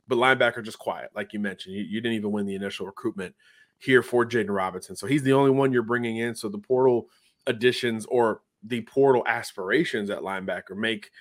But 0.08 0.18
linebacker 0.18 0.64
just 0.64 0.80
quiet, 0.80 1.10
like 1.16 1.34
you 1.34 1.40
mentioned. 1.40 1.76
You, 1.76 1.84
you 1.84 2.00
didn't 2.00 2.18
even 2.18 2.32
win 2.32 2.46
the 2.46 2.56
initial 2.56 2.86
recruitment 2.86 3.34
here 3.80 4.04
for 4.04 4.26
Jaden 4.26 4.56
Robinson, 4.56 4.96
so 4.96 5.08
he's 5.08 5.24
the 5.24 5.34
only 5.34 5.52
one 5.52 5.74
you're 5.74 5.82
bringing 5.82 6.18
in. 6.18 6.36
So 6.36 6.48
the 6.48 6.60
portal 6.60 7.10
additions 7.48 8.06
or 8.06 8.42
the 8.64 8.82
portal 8.82 9.24
aspirations 9.28 10.10
at 10.10 10.20
linebacker 10.20 10.76
make 10.76 11.12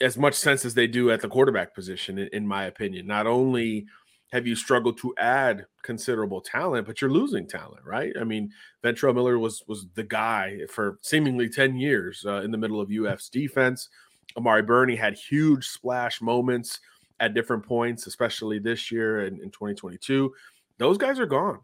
as 0.00 0.16
much 0.16 0.34
sense 0.34 0.64
as 0.64 0.74
they 0.74 0.86
do 0.86 1.10
at 1.10 1.20
the 1.20 1.28
quarterback 1.28 1.74
position, 1.74 2.18
in, 2.18 2.28
in 2.32 2.46
my 2.46 2.64
opinion. 2.64 3.06
Not 3.06 3.26
only 3.26 3.86
have 4.32 4.46
you 4.46 4.54
struggled 4.54 4.98
to 4.98 5.14
add 5.16 5.66
considerable 5.82 6.40
talent, 6.40 6.86
but 6.86 7.00
you're 7.00 7.10
losing 7.10 7.46
talent, 7.46 7.84
right? 7.84 8.12
I 8.20 8.24
mean, 8.24 8.52
Ventrell 8.84 9.14
Miller 9.14 9.38
was 9.38 9.62
was 9.66 9.86
the 9.94 10.04
guy 10.04 10.60
for 10.70 10.98
seemingly 11.02 11.48
10 11.48 11.76
years 11.76 12.24
uh, 12.26 12.42
in 12.42 12.50
the 12.50 12.58
middle 12.58 12.80
of 12.80 12.90
UF's 12.90 13.28
defense. 13.28 13.88
Amari 14.36 14.62
Burney 14.62 14.96
had 14.96 15.14
huge 15.14 15.66
splash 15.66 16.20
moments 16.20 16.80
at 17.20 17.34
different 17.34 17.64
points, 17.64 18.06
especially 18.06 18.58
this 18.58 18.92
year 18.92 19.20
and 19.20 19.40
in 19.40 19.50
2022. 19.50 20.32
Those 20.78 20.98
guys 20.98 21.18
are 21.18 21.26
gone. 21.26 21.60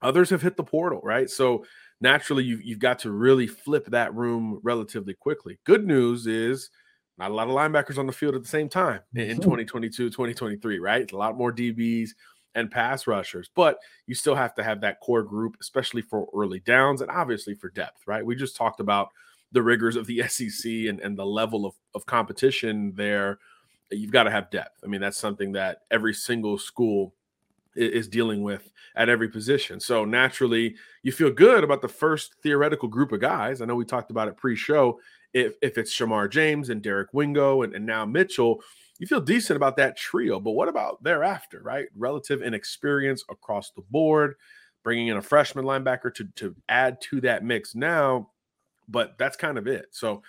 Others 0.00 0.30
have 0.30 0.42
hit 0.42 0.56
the 0.56 0.64
portal, 0.64 1.00
right? 1.02 1.28
So 1.28 1.64
naturally, 2.00 2.44
you've, 2.44 2.62
you've 2.62 2.78
got 2.78 2.98
to 3.00 3.10
really 3.10 3.46
flip 3.46 3.86
that 3.86 4.14
room 4.14 4.60
relatively 4.62 5.14
quickly. 5.14 5.58
Good 5.64 5.86
news 5.86 6.26
is 6.26 6.70
not 7.18 7.30
a 7.30 7.34
lot 7.34 7.48
of 7.48 7.54
linebackers 7.54 7.98
on 7.98 8.06
the 8.06 8.12
field 8.12 8.34
at 8.34 8.42
the 8.42 8.48
same 8.48 8.68
time 8.68 9.00
in 9.14 9.36
2022, 9.36 10.08
2023, 10.08 10.78
right? 10.78 11.10
A 11.10 11.16
lot 11.16 11.36
more 11.36 11.52
DBs 11.52 12.10
and 12.54 12.70
pass 12.70 13.06
rushers, 13.06 13.50
but 13.54 13.78
you 14.06 14.14
still 14.14 14.34
have 14.34 14.54
to 14.54 14.62
have 14.62 14.80
that 14.80 15.00
core 15.00 15.22
group, 15.22 15.56
especially 15.60 16.02
for 16.02 16.28
early 16.34 16.60
downs 16.60 17.00
and 17.00 17.10
obviously 17.10 17.54
for 17.54 17.70
depth, 17.70 18.02
right? 18.06 18.24
We 18.24 18.36
just 18.36 18.56
talked 18.56 18.80
about 18.80 19.08
the 19.52 19.62
rigors 19.62 19.96
of 19.96 20.06
the 20.06 20.22
SEC 20.28 20.70
and, 20.88 21.00
and 21.00 21.16
the 21.16 21.26
level 21.26 21.66
of, 21.66 21.74
of 21.94 22.06
competition 22.06 22.92
there. 22.94 23.38
You've 23.90 24.12
got 24.12 24.24
to 24.24 24.30
have 24.30 24.50
depth. 24.50 24.80
I 24.84 24.86
mean, 24.86 25.00
that's 25.00 25.18
something 25.18 25.52
that 25.52 25.82
every 25.90 26.14
single 26.14 26.58
school 26.58 27.14
is 27.76 28.08
dealing 28.08 28.42
with 28.42 28.70
at 28.96 29.08
every 29.08 29.28
position. 29.28 29.80
So 29.80 30.04
naturally, 30.04 30.74
you 31.02 31.12
feel 31.12 31.30
good 31.30 31.64
about 31.64 31.82
the 31.82 31.88
first 31.88 32.34
theoretical 32.42 32.88
group 32.88 33.12
of 33.12 33.20
guys. 33.20 33.60
I 33.60 33.64
know 33.64 33.76
we 33.76 33.84
talked 33.84 34.10
about 34.10 34.28
it 34.28 34.36
pre-show. 34.36 35.00
If 35.34 35.54
if 35.62 35.78
it's 35.78 35.94
Shemar 35.94 36.30
James 36.30 36.70
and 36.70 36.82
Derek 36.82 37.12
Wingo 37.12 37.62
and, 37.62 37.74
and 37.74 37.84
now 37.84 38.04
Mitchell, 38.04 38.62
you 38.98 39.06
feel 39.06 39.20
decent 39.20 39.56
about 39.56 39.76
that 39.76 39.96
trio. 39.96 40.40
But 40.40 40.52
what 40.52 40.68
about 40.68 41.02
thereafter, 41.02 41.60
right? 41.62 41.86
Relative 41.94 42.42
inexperience 42.42 43.22
across 43.30 43.70
the 43.70 43.82
board, 43.90 44.34
bringing 44.82 45.08
in 45.08 45.18
a 45.18 45.22
freshman 45.22 45.64
linebacker 45.64 46.12
to 46.14 46.24
to 46.36 46.56
add 46.68 47.00
to 47.02 47.20
that 47.22 47.44
mix 47.44 47.74
now. 47.74 48.30
But 48.88 49.18
that's 49.18 49.36
kind 49.36 49.58
of 49.58 49.66
it. 49.66 49.86
So 49.90 50.22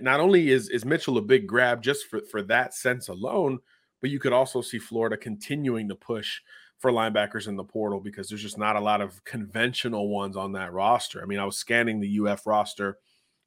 not 0.00 0.20
only 0.20 0.50
is 0.50 0.68
is 0.70 0.84
Mitchell 0.84 1.18
a 1.18 1.22
big 1.22 1.46
grab 1.46 1.82
just 1.82 2.06
for 2.06 2.20
for 2.30 2.42
that 2.42 2.74
sense 2.74 3.08
alone, 3.08 3.58
but 4.00 4.10
you 4.10 4.18
could 4.18 4.32
also 4.32 4.60
see 4.60 4.78
Florida 4.78 5.16
continuing 5.16 5.88
to 5.88 5.94
push 5.94 6.40
for 6.78 6.92
linebackers 6.92 7.48
in 7.48 7.56
the 7.56 7.64
portal 7.64 8.00
because 8.00 8.28
there's 8.28 8.42
just 8.42 8.58
not 8.58 8.76
a 8.76 8.80
lot 8.80 9.00
of 9.00 9.24
conventional 9.24 10.08
ones 10.08 10.36
on 10.36 10.52
that 10.52 10.72
roster. 10.72 11.22
I 11.22 11.26
mean, 11.26 11.38
I 11.38 11.44
was 11.44 11.56
scanning 11.56 12.00
the 12.00 12.20
UF 12.20 12.46
roster 12.46 12.98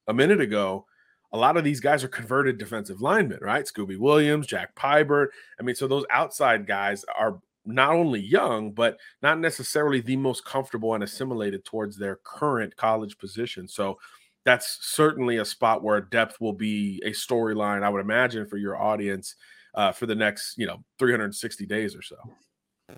a 0.08 0.14
minute 0.14 0.42
ago. 0.42 0.86
A 1.32 1.38
lot 1.38 1.58
of 1.58 1.64
these 1.64 1.80
guys 1.80 2.04
are 2.04 2.10
converted 2.10 2.58
defensive 2.58 3.02
linemen, 3.02 3.40
right? 3.42 3.66
Scooby 3.66 4.00
Williams, 4.00 4.48
Jack 4.48 4.74
Pyburn. 4.76 5.28
I 5.60 5.64
mean, 5.64 5.76
so 5.76 5.88
those 5.88 6.06
outside 6.10 6.66
guys 6.66 7.06
are 7.18 7.40
not 7.66 7.92
only 7.92 8.20
young, 8.20 8.72
but 8.72 8.98
not 9.22 9.40
necessarily 9.40 10.02
the 10.02 10.18
most 10.18 10.44
comfortable 10.44 10.96
and 10.96 11.04
assimilated 11.04 11.64
towards 11.66 11.98
their 11.98 12.20
current 12.24 12.76
college 12.76 13.18
position. 13.20 13.68
So 13.68 14.00
that's 14.44 14.80
certainly 14.82 15.38
a 15.38 15.46
spot 15.46 15.84
where 15.84 16.02
depth 16.02 16.42
will 16.42 16.54
be 16.54 17.00
a 17.06 17.12
storyline, 17.12 17.84
I 17.84 17.90
would 17.90 18.02
imagine, 18.02 18.48
for 18.48 18.58
your 18.58 18.82
audience 18.82 19.36
uh, 19.76 19.92
for 19.92 20.08
the 20.08 20.16
next, 20.16 20.58
you 20.58 20.66
know, 20.66 20.84
360 20.98 21.68
days 21.68 21.96
or 21.96 22.02
so. 22.02 22.16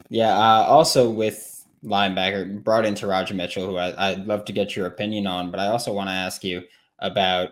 Yeah. 0.09 0.37
Uh, 0.37 0.65
also 0.67 1.09
with 1.09 1.65
linebacker 1.83 2.63
brought 2.63 2.85
in 2.85 2.93
Teradja 2.93 3.35
Mitchell, 3.35 3.65
who 3.65 3.77
I, 3.77 4.11
would 4.11 4.27
love 4.27 4.45
to 4.45 4.53
get 4.53 4.75
your 4.75 4.87
opinion 4.87 5.27
on, 5.27 5.51
but 5.51 5.59
I 5.59 5.67
also 5.67 5.93
want 5.93 6.09
to 6.09 6.13
ask 6.13 6.43
you 6.43 6.63
about 6.99 7.49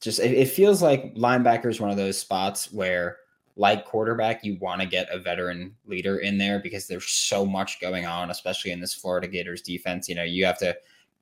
just 0.00 0.20
it, 0.20 0.32
it 0.32 0.48
feels 0.48 0.82
like 0.82 1.14
linebacker 1.14 1.66
is 1.66 1.80
one 1.80 1.90
of 1.90 1.96
those 1.96 2.18
spots 2.18 2.72
where 2.72 3.18
like 3.56 3.86
quarterback, 3.86 4.44
you 4.44 4.58
want 4.60 4.82
to 4.82 4.86
get 4.86 5.08
a 5.10 5.18
veteran 5.18 5.74
leader 5.86 6.18
in 6.18 6.36
there 6.36 6.58
because 6.58 6.86
there's 6.86 7.08
so 7.08 7.44
much 7.46 7.80
going 7.80 8.04
on, 8.04 8.30
especially 8.30 8.70
in 8.70 8.80
this 8.80 8.94
Florida 8.94 9.26
Gators 9.26 9.62
defense. 9.62 10.08
You 10.08 10.14
know, 10.14 10.24
you 10.24 10.44
have 10.44 10.58
to 10.58 10.76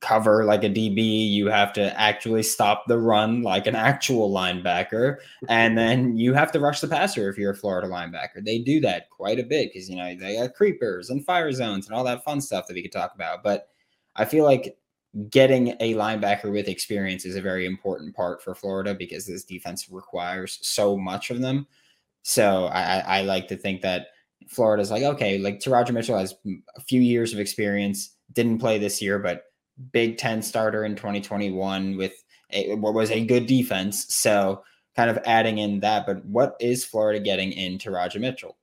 cover 0.04 0.44
like 0.44 0.62
a 0.62 0.68
DB, 0.68 1.30
you 1.30 1.46
have 1.46 1.72
to 1.72 1.98
actually 1.98 2.42
stop 2.42 2.84
the 2.86 2.98
run 2.98 3.42
like 3.42 3.66
an 3.66 3.74
actual 3.74 4.30
linebacker, 4.30 5.16
and 5.48 5.78
then 5.78 6.16
you 6.16 6.34
have 6.34 6.52
to 6.52 6.60
rush 6.60 6.80
the 6.80 6.88
passer 6.88 7.30
if 7.30 7.38
you're 7.38 7.52
a 7.52 7.56
Florida 7.56 7.88
linebacker. 7.88 8.44
They 8.44 8.58
do 8.58 8.80
that 8.80 9.08
quite 9.08 9.38
a 9.38 9.44
bit 9.44 9.72
because 9.72 9.88
you 9.88 9.96
know 9.96 10.14
they 10.14 10.36
got 10.36 10.54
creepers 10.54 11.08
and 11.08 11.24
fire 11.24 11.50
zones 11.52 11.86
and 11.86 11.96
all 11.96 12.04
that 12.04 12.22
fun 12.22 12.42
stuff 12.42 12.66
that 12.66 12.74
we 12.74 12.82
could 12.82 12.92
talk 12.92 13.14
about. 13.14 13.42
But 13.42 13.68
I 14.14 14.26
feel 14.26 14.44
like 14.44 14.76
getting 15.30 15.68
a 15.80 15.94
linebacker 15.94 16.52
with 16.52 16.68
experience 16.68 17.24
is 17.24 17.36
a 17.36 17.40
very 17.40 17.64
important 17.64 18.14
part 18.14 18.42
for 18.42 18.54
Florida 18.54 18.94
because 18.94 19.26
this 19.26 19.44
defense 19.44 19.88
requires 19.90 20.58
so 20.60 20.98
much 20.98 21.30
of 21.30 21.40
them. 21.40 21.66
So 22.22 22.66
I, 22.66 22.98
I 22.98 23.22
like 23.22 23.48
to 23.48 23.56
think 23.56 23.80
that 23.82 24.08
Florida's 24.48 24.90
like, 24.90 25.02
okay, 25.02 25.38
like 25.38 25.60
Teradja 25.60 25.92
Mitchell 25.92 26.18
has 26.18 26.34
a 26.76 26.80
few 26.80 27.00
years 27.00 27.32
of 27.32 27.38
experience, 27.38 28.16
didn't 28.32 28.58
play 28.58 28.78
this 28.78 29.00
year, 29.00 29.18
but 29.18 29.44
Big 29.92 30.18
Ten 30.18 30.42
starter 30.42 30.84
in 30.84 30.94
2021 30.96 31.96
with 31.96 32.12
a, 32.50 32.74
what 32.74 32.94
was 32.94 33.10
a 33.10 33.24
good 33.24 33.46
defense. 33.46 34.14
So 34.14 34.62
kind 34.96 35.10
of 35.10 35.18
adding 35.24 35.58
in 35.58 35.80
that. 35.80 36.06
But 36.06 36.24
what 36.24 36.56
is 36.60 36.84
Florida 36.84 37.20
getting 37.20 37.52
in 37.52 37.78
Teradja 37.78 38.20
Mitchell? 38.20 38.56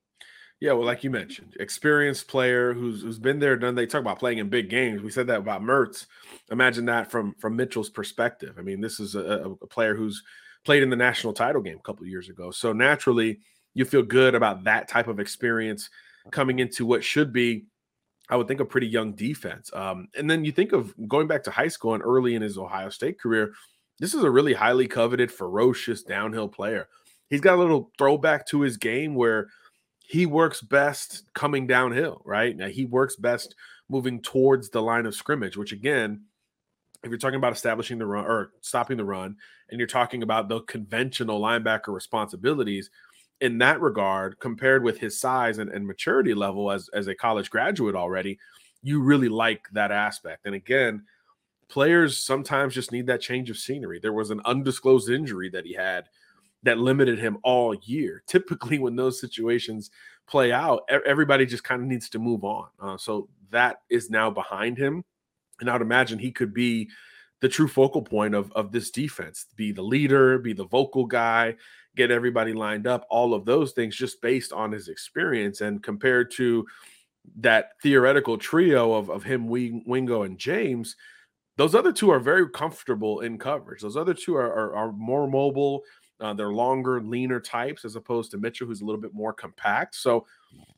Yeah, 0.60 0.72
well, 0.74 0.86
like 0.86 1.02
you 1.02 1.10
mentioned, 1.10 1.56
experienced 1.58 2.28
player 2.28 2.72
who's 2.72 3.02
who's 3.02 3.18
been 3.18 3.40
there, 3.40 3.56
done. 3.56 3.74
They 3.74 3.84
talk 3.84 4.00
about 4.00 4.20
playing 4.20 4.38
in 4.38 4.48
big 4.48 4.70
games. 4.70 5.02
We 5.02 5.10
said 5.10 5.26
that 5.26 5.40
about 5.40 5.60
Mertz. 5.60 6.06
Imagine 6.52 6.84
that 6.84 7.10
from 7.10 7.34
from 7.40 7.56
Mitchell's 7.56 7.90
perspective. 7.90 8.54
I 8.58 8.62
mean, 8.62 8.80
this 8.80 9.00
is 9.00 9.16
a, 9.16 9.56
a 9.60 9.66
player 9.66 9.96
who's 9.96 10.22
played 10.64 10.84
in 10.84 10.90
the 10.90 10.94
national 10.94 11.32
title 11.32 11.62
game 11.62 11.78
a 11.78 11.82
couple 11.82 12.06
years 12.06 12.28
ago. 12.28 12.52
So 12.52 12.72
naturally, 12.72 13.40
you 13.74 13.84
feel 13.84 14.04
good 14.04 14.36
about 14.36 14.62
that 14.62 14.86
type 14.86 15.08
of 15.08 15.18
experience 15.18 15.90
coming 16.30 16.60
into 16.60 16.86
what 16.86 17.02
should 17.02 17.32
be 17.32 17.64
I 18.32 18.36
would 18.36 18.48
think 18.48 18.60
a 18.60 18.64
pretty 18.64 18.86
young 18.86 19.12
defense. 19.12 19.70
Um, 19.74 20.08
and 20.16 20.28
then 20.28 20.42
you 20.42 20.52
think 20.52 20.72
of 20.72 20.94
going 21.06 21.26
back 21.26 21.42
to 21.42 21.50
high 21.50 21.68
school 21.68 21.92
and 21.92 22.02
early 22.02 22.34
in 22.34 22.40
his 22.40 22.56
Ohio 22.56 22.88
State 22.88 23.20
career, 23.20 23.52
this 23.98 24.14
is 24.14 24.24
a 24.24 24.30
really 24.30 24.54
highly 24.54 24.88
coveted, 24.88 25.30
ferocious 25.30 26.02
downhill 26.02 26.48
player. 26.48 26.88
He's 27.28 27.42
got 27.42 27.56
a 27.56 27.60
little 27.60 27.90
throwback 27.98 28.46
to 28.46 28.62
his 28.62 28.78
game 28.78 29.14
where 29.14 29.48
he 29.98 30.24
works 30.24 30.62
best 30.62 31.24
coming 31.34 31.66
downhill, 31.66 32.22
right? 32.24 32.56
Now 32.56 32.68
he 32.68 32.86
works 32.86 33.16
best 33.16 33.54
moving 33.90 34.22
towards 34.22 34.70
the 34.70 34.80
line 34.80 35.04
of 35.04 35.14
scrimmage, 35.14 35.58
which 35.58 35.72
again, 35.72 36.22
if 37.04 37.10
you're 37.10 37.18
talking 37.18 37.36
about 37.36 37.52
establishing 37.52 37.98
the 37.98 38.06
run 38.06 38.24
or 38.24 38.52
stopping 38.62 38.96
the 38.96 39.04
run, 39.04 39.36
and 39.68 39.78
you're 39.78 39.86
talking 39.86 40.22
about 40.22 40.48
the 40.48 40.62
conventional 40.62 41.38
linebacker 41.38 41.88
responsibilities, 41.88 42.88
in 43.42 43.58
that 43.58 43.80
regard, 43.80 44.38
compared 44.38 44.84
with 44.84 44.98
his 44.98 45.18
size 45.18 45.58
and, 45.58 45.68
and 45.68 45.84
maturity 45.84 46.32
level 46.32 46.70
as, 46.70 46.88
as 46.94 47.08
a 47.08 47.14
college 47.14 47.50
graduate 47.50 47.96
already, 47.96 48.38
you 48.84 49.02
really 49.02 49.28
like 49.28 49.68
that 49.72 49.90
aspect. 49.90 50.46
And 50.46 50.54
again, 50.54 51.02
players 51.68 52.16
sometimes 52.16 52.72
just 52.72 52.92
need 52.92 53.06
that 53.08 53.20
change 53.20 53.50
of 53.50 53.58
scenery. 53.58 53.98
There 53.98 54.12
was 54.12 54.30
an 54.30 54.40
undisclosed 54.44 55.10
injury 55.10 55.50
that 55.50 55.66
he 55.66 55.74
had 55.74 56.04
that 56.62 56.78
limited 56.78 57.18
him 57.18 57.38
all 57.42 57.74
year. 57.74 58.22
Typically, 58.28 58.78
when 58.78 58.94
those 58.94 59.20
situations 59.20 59.90
play 60.28 60.52
out, 60.52 60.88
everybody 61.04 61.44
just 61.44 61.64
kind 61.64 61.82
of 61.82 61.88
needs 61.88 62.08
to 62.10 62.20
move 62.20 62.44
on. 62.44 62.68
Uh, 62.80 62.96
so 62.96 63.28
that 63.50 63.82
is 63.90 64.08
now 64.08 64.30
behind 64.30 64.78
him. 64.78 65.04
And 65.60 65.68
I 65.68 65.72
would 65.72 65.82
imagine 65.82 66.20
he 66.20 66.30
could 66.30 66.54
be 66.54 66.88
the 67.40 67.48
true 67.48 67.66
focal 67.66 68.02
point 68.02 68.36
of, 68.36 68.52
of 68.52 68.70
this 68.70 68.92
defense, 68.92 69.46
be 69.56 69.72
the 69.72 69.82
leader, 69.82 70.38
be 70.38 70.52
the 70.52 70.66
vocal 70.66 71.06
guy, 71.06 71.56
get 71.96 72.10
everybody 72.10 72.52
lined 72.52 72.86
up, 72.86 73.06
all 73.10 73.34
of 73.34 73.44
those 73.44 73.72
things 73.72 73.96
just 73.96 74.20
based 74.22 74.52
on 74.52 74.72
his 74.72 74.88
experience. 74.88 75.60
And 75.60 75.82
compared 75.82 76.30
to 76.32 76.66
that 77.40 77.72
theoretical 77.82 78.38
trio 78.38 78.92
of, 78.94 79.10
of 79.10 79.22
him, 79.22 79.46
Wingo, 79.48 80.22
and 80.22 80.38
James, 80.38 80.96
those 81.56 81.74
other 81.74 81.92
two 81.92 82.10
are 82.10 82.18
very 82.18 82.48
comfortable 82.48 83.20
in 83.20 83.38
coverage. 83.38 83.82
Those 83.82 83.96
other 83.96 84.14
two 84.14 84.34
are, 84.36 84.52
are, 84.52 84.74
are 84.74 84.92
more 84.92 85.28
mobile. 85.28 85.82
Uh, 86.18 86.32
they're 86.32 86.52
longer, 86.52 87.00
leaner 87.02 87.40
types 87.40 87.84
as 87.84 87.96
opposed 87.96 88.30
to 88.30 88.38
Mitchell, 88.38 88.66
who's 88.66 88.80
a 88.80 88.84
little 88.84 89.00
bit 89.00 89.14
more 89.14 89.32
compact. 89.32 89.94
So, 89.94 90.26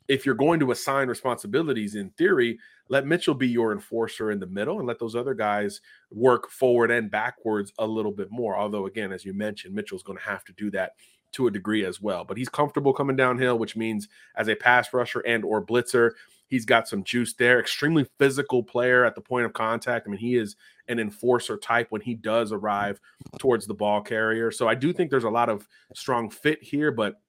if 0.08 0.26
you're 0.26 0.34
going 0.34 0.60
to 0.60 0.70
assign 0.70 1.08
responsibilities 1.08 1.94
in 1.94 2.10
theory, 2.10 2.58
let 2.88 3.06
Mitchell 3.06 3.34
be 3.34 3.48
your 3.48 3.72
enforcer 3.72 4.30
in 4.30 4.38
the 4.38 4.46
middle 4.46 4.78
and 4.78 4.86
let 4.86 4.98
those 4.98 5.16
other 5.16 5.34
guys 5.34 5.80
work 6.10 6.50
forward 6.50 6.90
and 6.90 7.10
backwards 7.10 7.72
a 7.78 7.86
little 7.86 8.12
bit 8.12 8.30
more. 8.30 8.56
Although, 8.56 8.86
again, 8.86 9.12
as 9.12 9.24
you 9.24 9.32
mentioned, 9.32 9.74
Mitchell's 9.74 10.02
going 10.02 10.18
to 10.18 10.24
have 10.24 10.44
to 10.44 10.52
do 10.52 10.70
that 10.72 10.92
to 11.32 11.46
a 11.46 11.50
degree 11.50 11.84
as 11.84 12.00
well. 12.00 12.24
But 12.24 12.36
he's 12.36 12.48
comfortable 12.48 12.92
coming 12.92 13.16
downhill, 13.16 13.58
which 13.58 13.76
means 13.76 14.08
as 14.36 14.48
a 14.48 14.54
pass 14.54 14.92
rusher 14.92 15.20
and 15.20 15.44
or 15.44 15.64
blitzer, 15.64 16.12
he's 16.46 16.66
got 16.66 16.86
some 16.86 17.02
juice 17.02 17.32
there. 17.32 17.58
Extremely 17.58 18.06
physical 18.18 18.62
player 18.62 19.04
at 19.04 19.14
the 19.14 19.20
point 19.20 19.46
of 19.46 19.54
contact. 19.54 20.06
I 20.06 20.10
mean, 20.10 20.20
he 20.20 20.36
is 20.36 20.54
an 20.88 21.00
enforcer 21.00 21.56
type 21.56 21.86
when 21.90 22.02
he 22.02 22.14
does 22.14 22.52
arrive 22.52 23.00
towards 23.38 23.66
the 23.66 23.74
ball 23.74 24.02
carrier. 24.02 24.50
So 24.50 24.68
I 24.68 24.74
do 24.74 24.92
think 24.92 25.10
there's 25.10 25.24
a 25.24 25.30
lot 25.30 25.48
of 25.48 25.66
strong 25.94 26.28
fit 26.28 26.62
here, 26.62 26.92
but 26.92 27.20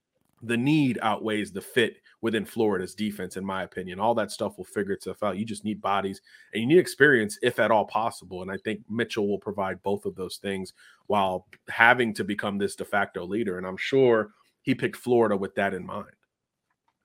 the 0.43 0.57
need 0.57 0.99
outweighs 1.01 1.51
the 1.51 1.61
fit 1.61 1.97
within 2.21 2.45
Florida's 2.45 2.95
defense, 2.95 3.37
in 3.37 3.45
my 3.45 3.63
opinion. 3.63 3.99
All 3.99 4.15
that 4.15 4.31
stuff 4.31 4.57
will 4.57 4.65
figure 4.65 4.93
itself 4.93 5.23
out. 5.23 5.37
You 5.37 5.45
just 5.45 5.63
need 5.63 5.81
bodies 5.81 6.21
and 6.53 6.61
you 6.61 6.67
need 6.67 6.77
experience, 6.77 7.37
if 7.41 7.59
at 7.59 7.71
all 7.71 7.85
possible. 7.85 8.41
And 8.41 8.51
I 8.51 8.57
think 8.57 8.81
Mitchell 8.89 9.27
will 9.27 9.39
provide 9.39 9.83
both 9.83 10.05
of 10.05 10.15
those 10.15 10.37
things 10.37 10.73
while 11.07 11.47
having 11.69 12.13
to 12.15 12.23
become 12.23 12.57
this 12.57 12.75
de 12.75 12.85
facto 12.85 13.25
leader. 13.25 13.57
And 13.57 13.67
I'm 13.67 13.77
sure 13.77 14.31
he 14.61 14.73
picked 14.73 14.97
Florida 14.97 15.37
with 15.37 15.55
that 15.55 15.73
in 15.73 15.85
mind. 15.85 16.09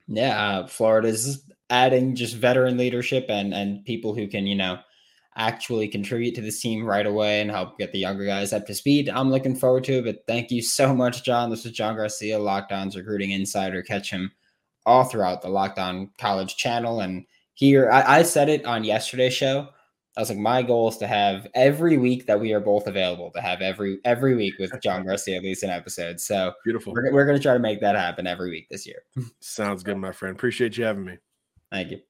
Yeah, 0.09 0.43
uh, 0.43 0.67
Florida's 0.67 1.45
adding 1.69 2.17
just 2.17 2.35
veteran 2.35 2.77
leadership 2.77 3.27
and 3.29 3.55
and 3.55 3.85
people 3.85 4.13
who 4.13 4.27
can, 4.27 4.47
you 4.47 4.57
know, 4.57 4.81
actually 5.37 5.87
contribute 5.87 6.35
to 6.35 6.41
this 6.41 6.61
team 6.61 6.85
right 6.85 7.07
away 7.07 7.41
and 7.41 7.51
help 7.51 7.79
get 7.79 7.93
the 7.93 7.99
younger 7.99 8.27
guys 8.27 8.53
up 8.53 8.67
to 8.67 8.75
speed. 8.75 9.09
I'm 9.09 9.31
looking 9.31 9.55
forward 9.55 9.85
to 9.85 9.99
it. 9.99 10.05
But 10.05 10.25
thank 10.27 10.51
you 10.51 10.63
so 10.63 10.95
much, 10.95 11.25
John. 11.25 11.51
This 11.51 11.65
is 11.65 11.73
John 11.73 11.97
Garcia, 11.97 12.39
Locked 12.39 12.73
On's 12.73 12.97
recruiting 12.97 13.31
insider. 13.31 13.83
Catch 13.83 14.11
him 14.11 14.33
all 14.87 15.05
throughout 15.05 15.43
the 15.43 15.49
Locked 15.49 15.79
On 15.79 16.11
College 16.19 16.57
channel. 16.57 17.01
And 17.01 17.25
here, 17.55 17.91
I, 17.91 18.19
I 18.19 18.23
said 18.23 18.49
it 18.49 18.65
on 18.65 18.85
yesterday's 18.85 19.35
show. 19.35 19.69
I 20.17 20.21
was 20.21 20.29
like, 20.29 20.39
my 20.39 20.63
goal 20.63 20.89
is 20.89 20.97
to 20.99 21.07
have 21.07 21.47
every 21.55 21.97
week 21.97 22.27
that 22.27 22.41
we 22.41 22.53
are 22.53 22.61
both 22.61 22.87
available 22.89 23.31
to 23.31 23.41
have 23.41 23.61
every 23.61 24.01
every 24.05 24.35
week 24.35 24.55
with 24.59 24.73
John 24.83 25.07
Garcia 25.07 25.37
at 25.37 25.43
least 25.43 25.63
an 25.63 25.71
episode. 25.71 26.21
So 26.21 26.53
beautiful. 26.65 26.93
We're, 26.93 27.13
we're 27.13 27.27
going 27.27 27.39
to 27.39 27.43
try 27.43 27.55
to 27.55 27.61
make 27.61 27.81
that 27.81 27.95
happen 27.95 28.27
every 28.27 28.51
week 28.51 28.67
this 28.71 28.87
year. 28.87 29.03
Sounds 29.41 29.83
good, 29.83 29.97
my 29.97 30.13
friend. 30.13 30.35
Appreciate 30.35 30.77
you 30.77 30.85
having 30.85 31.05
me. 31.05 31.19
Thank 31.71 31.93
you. 31.93 32.01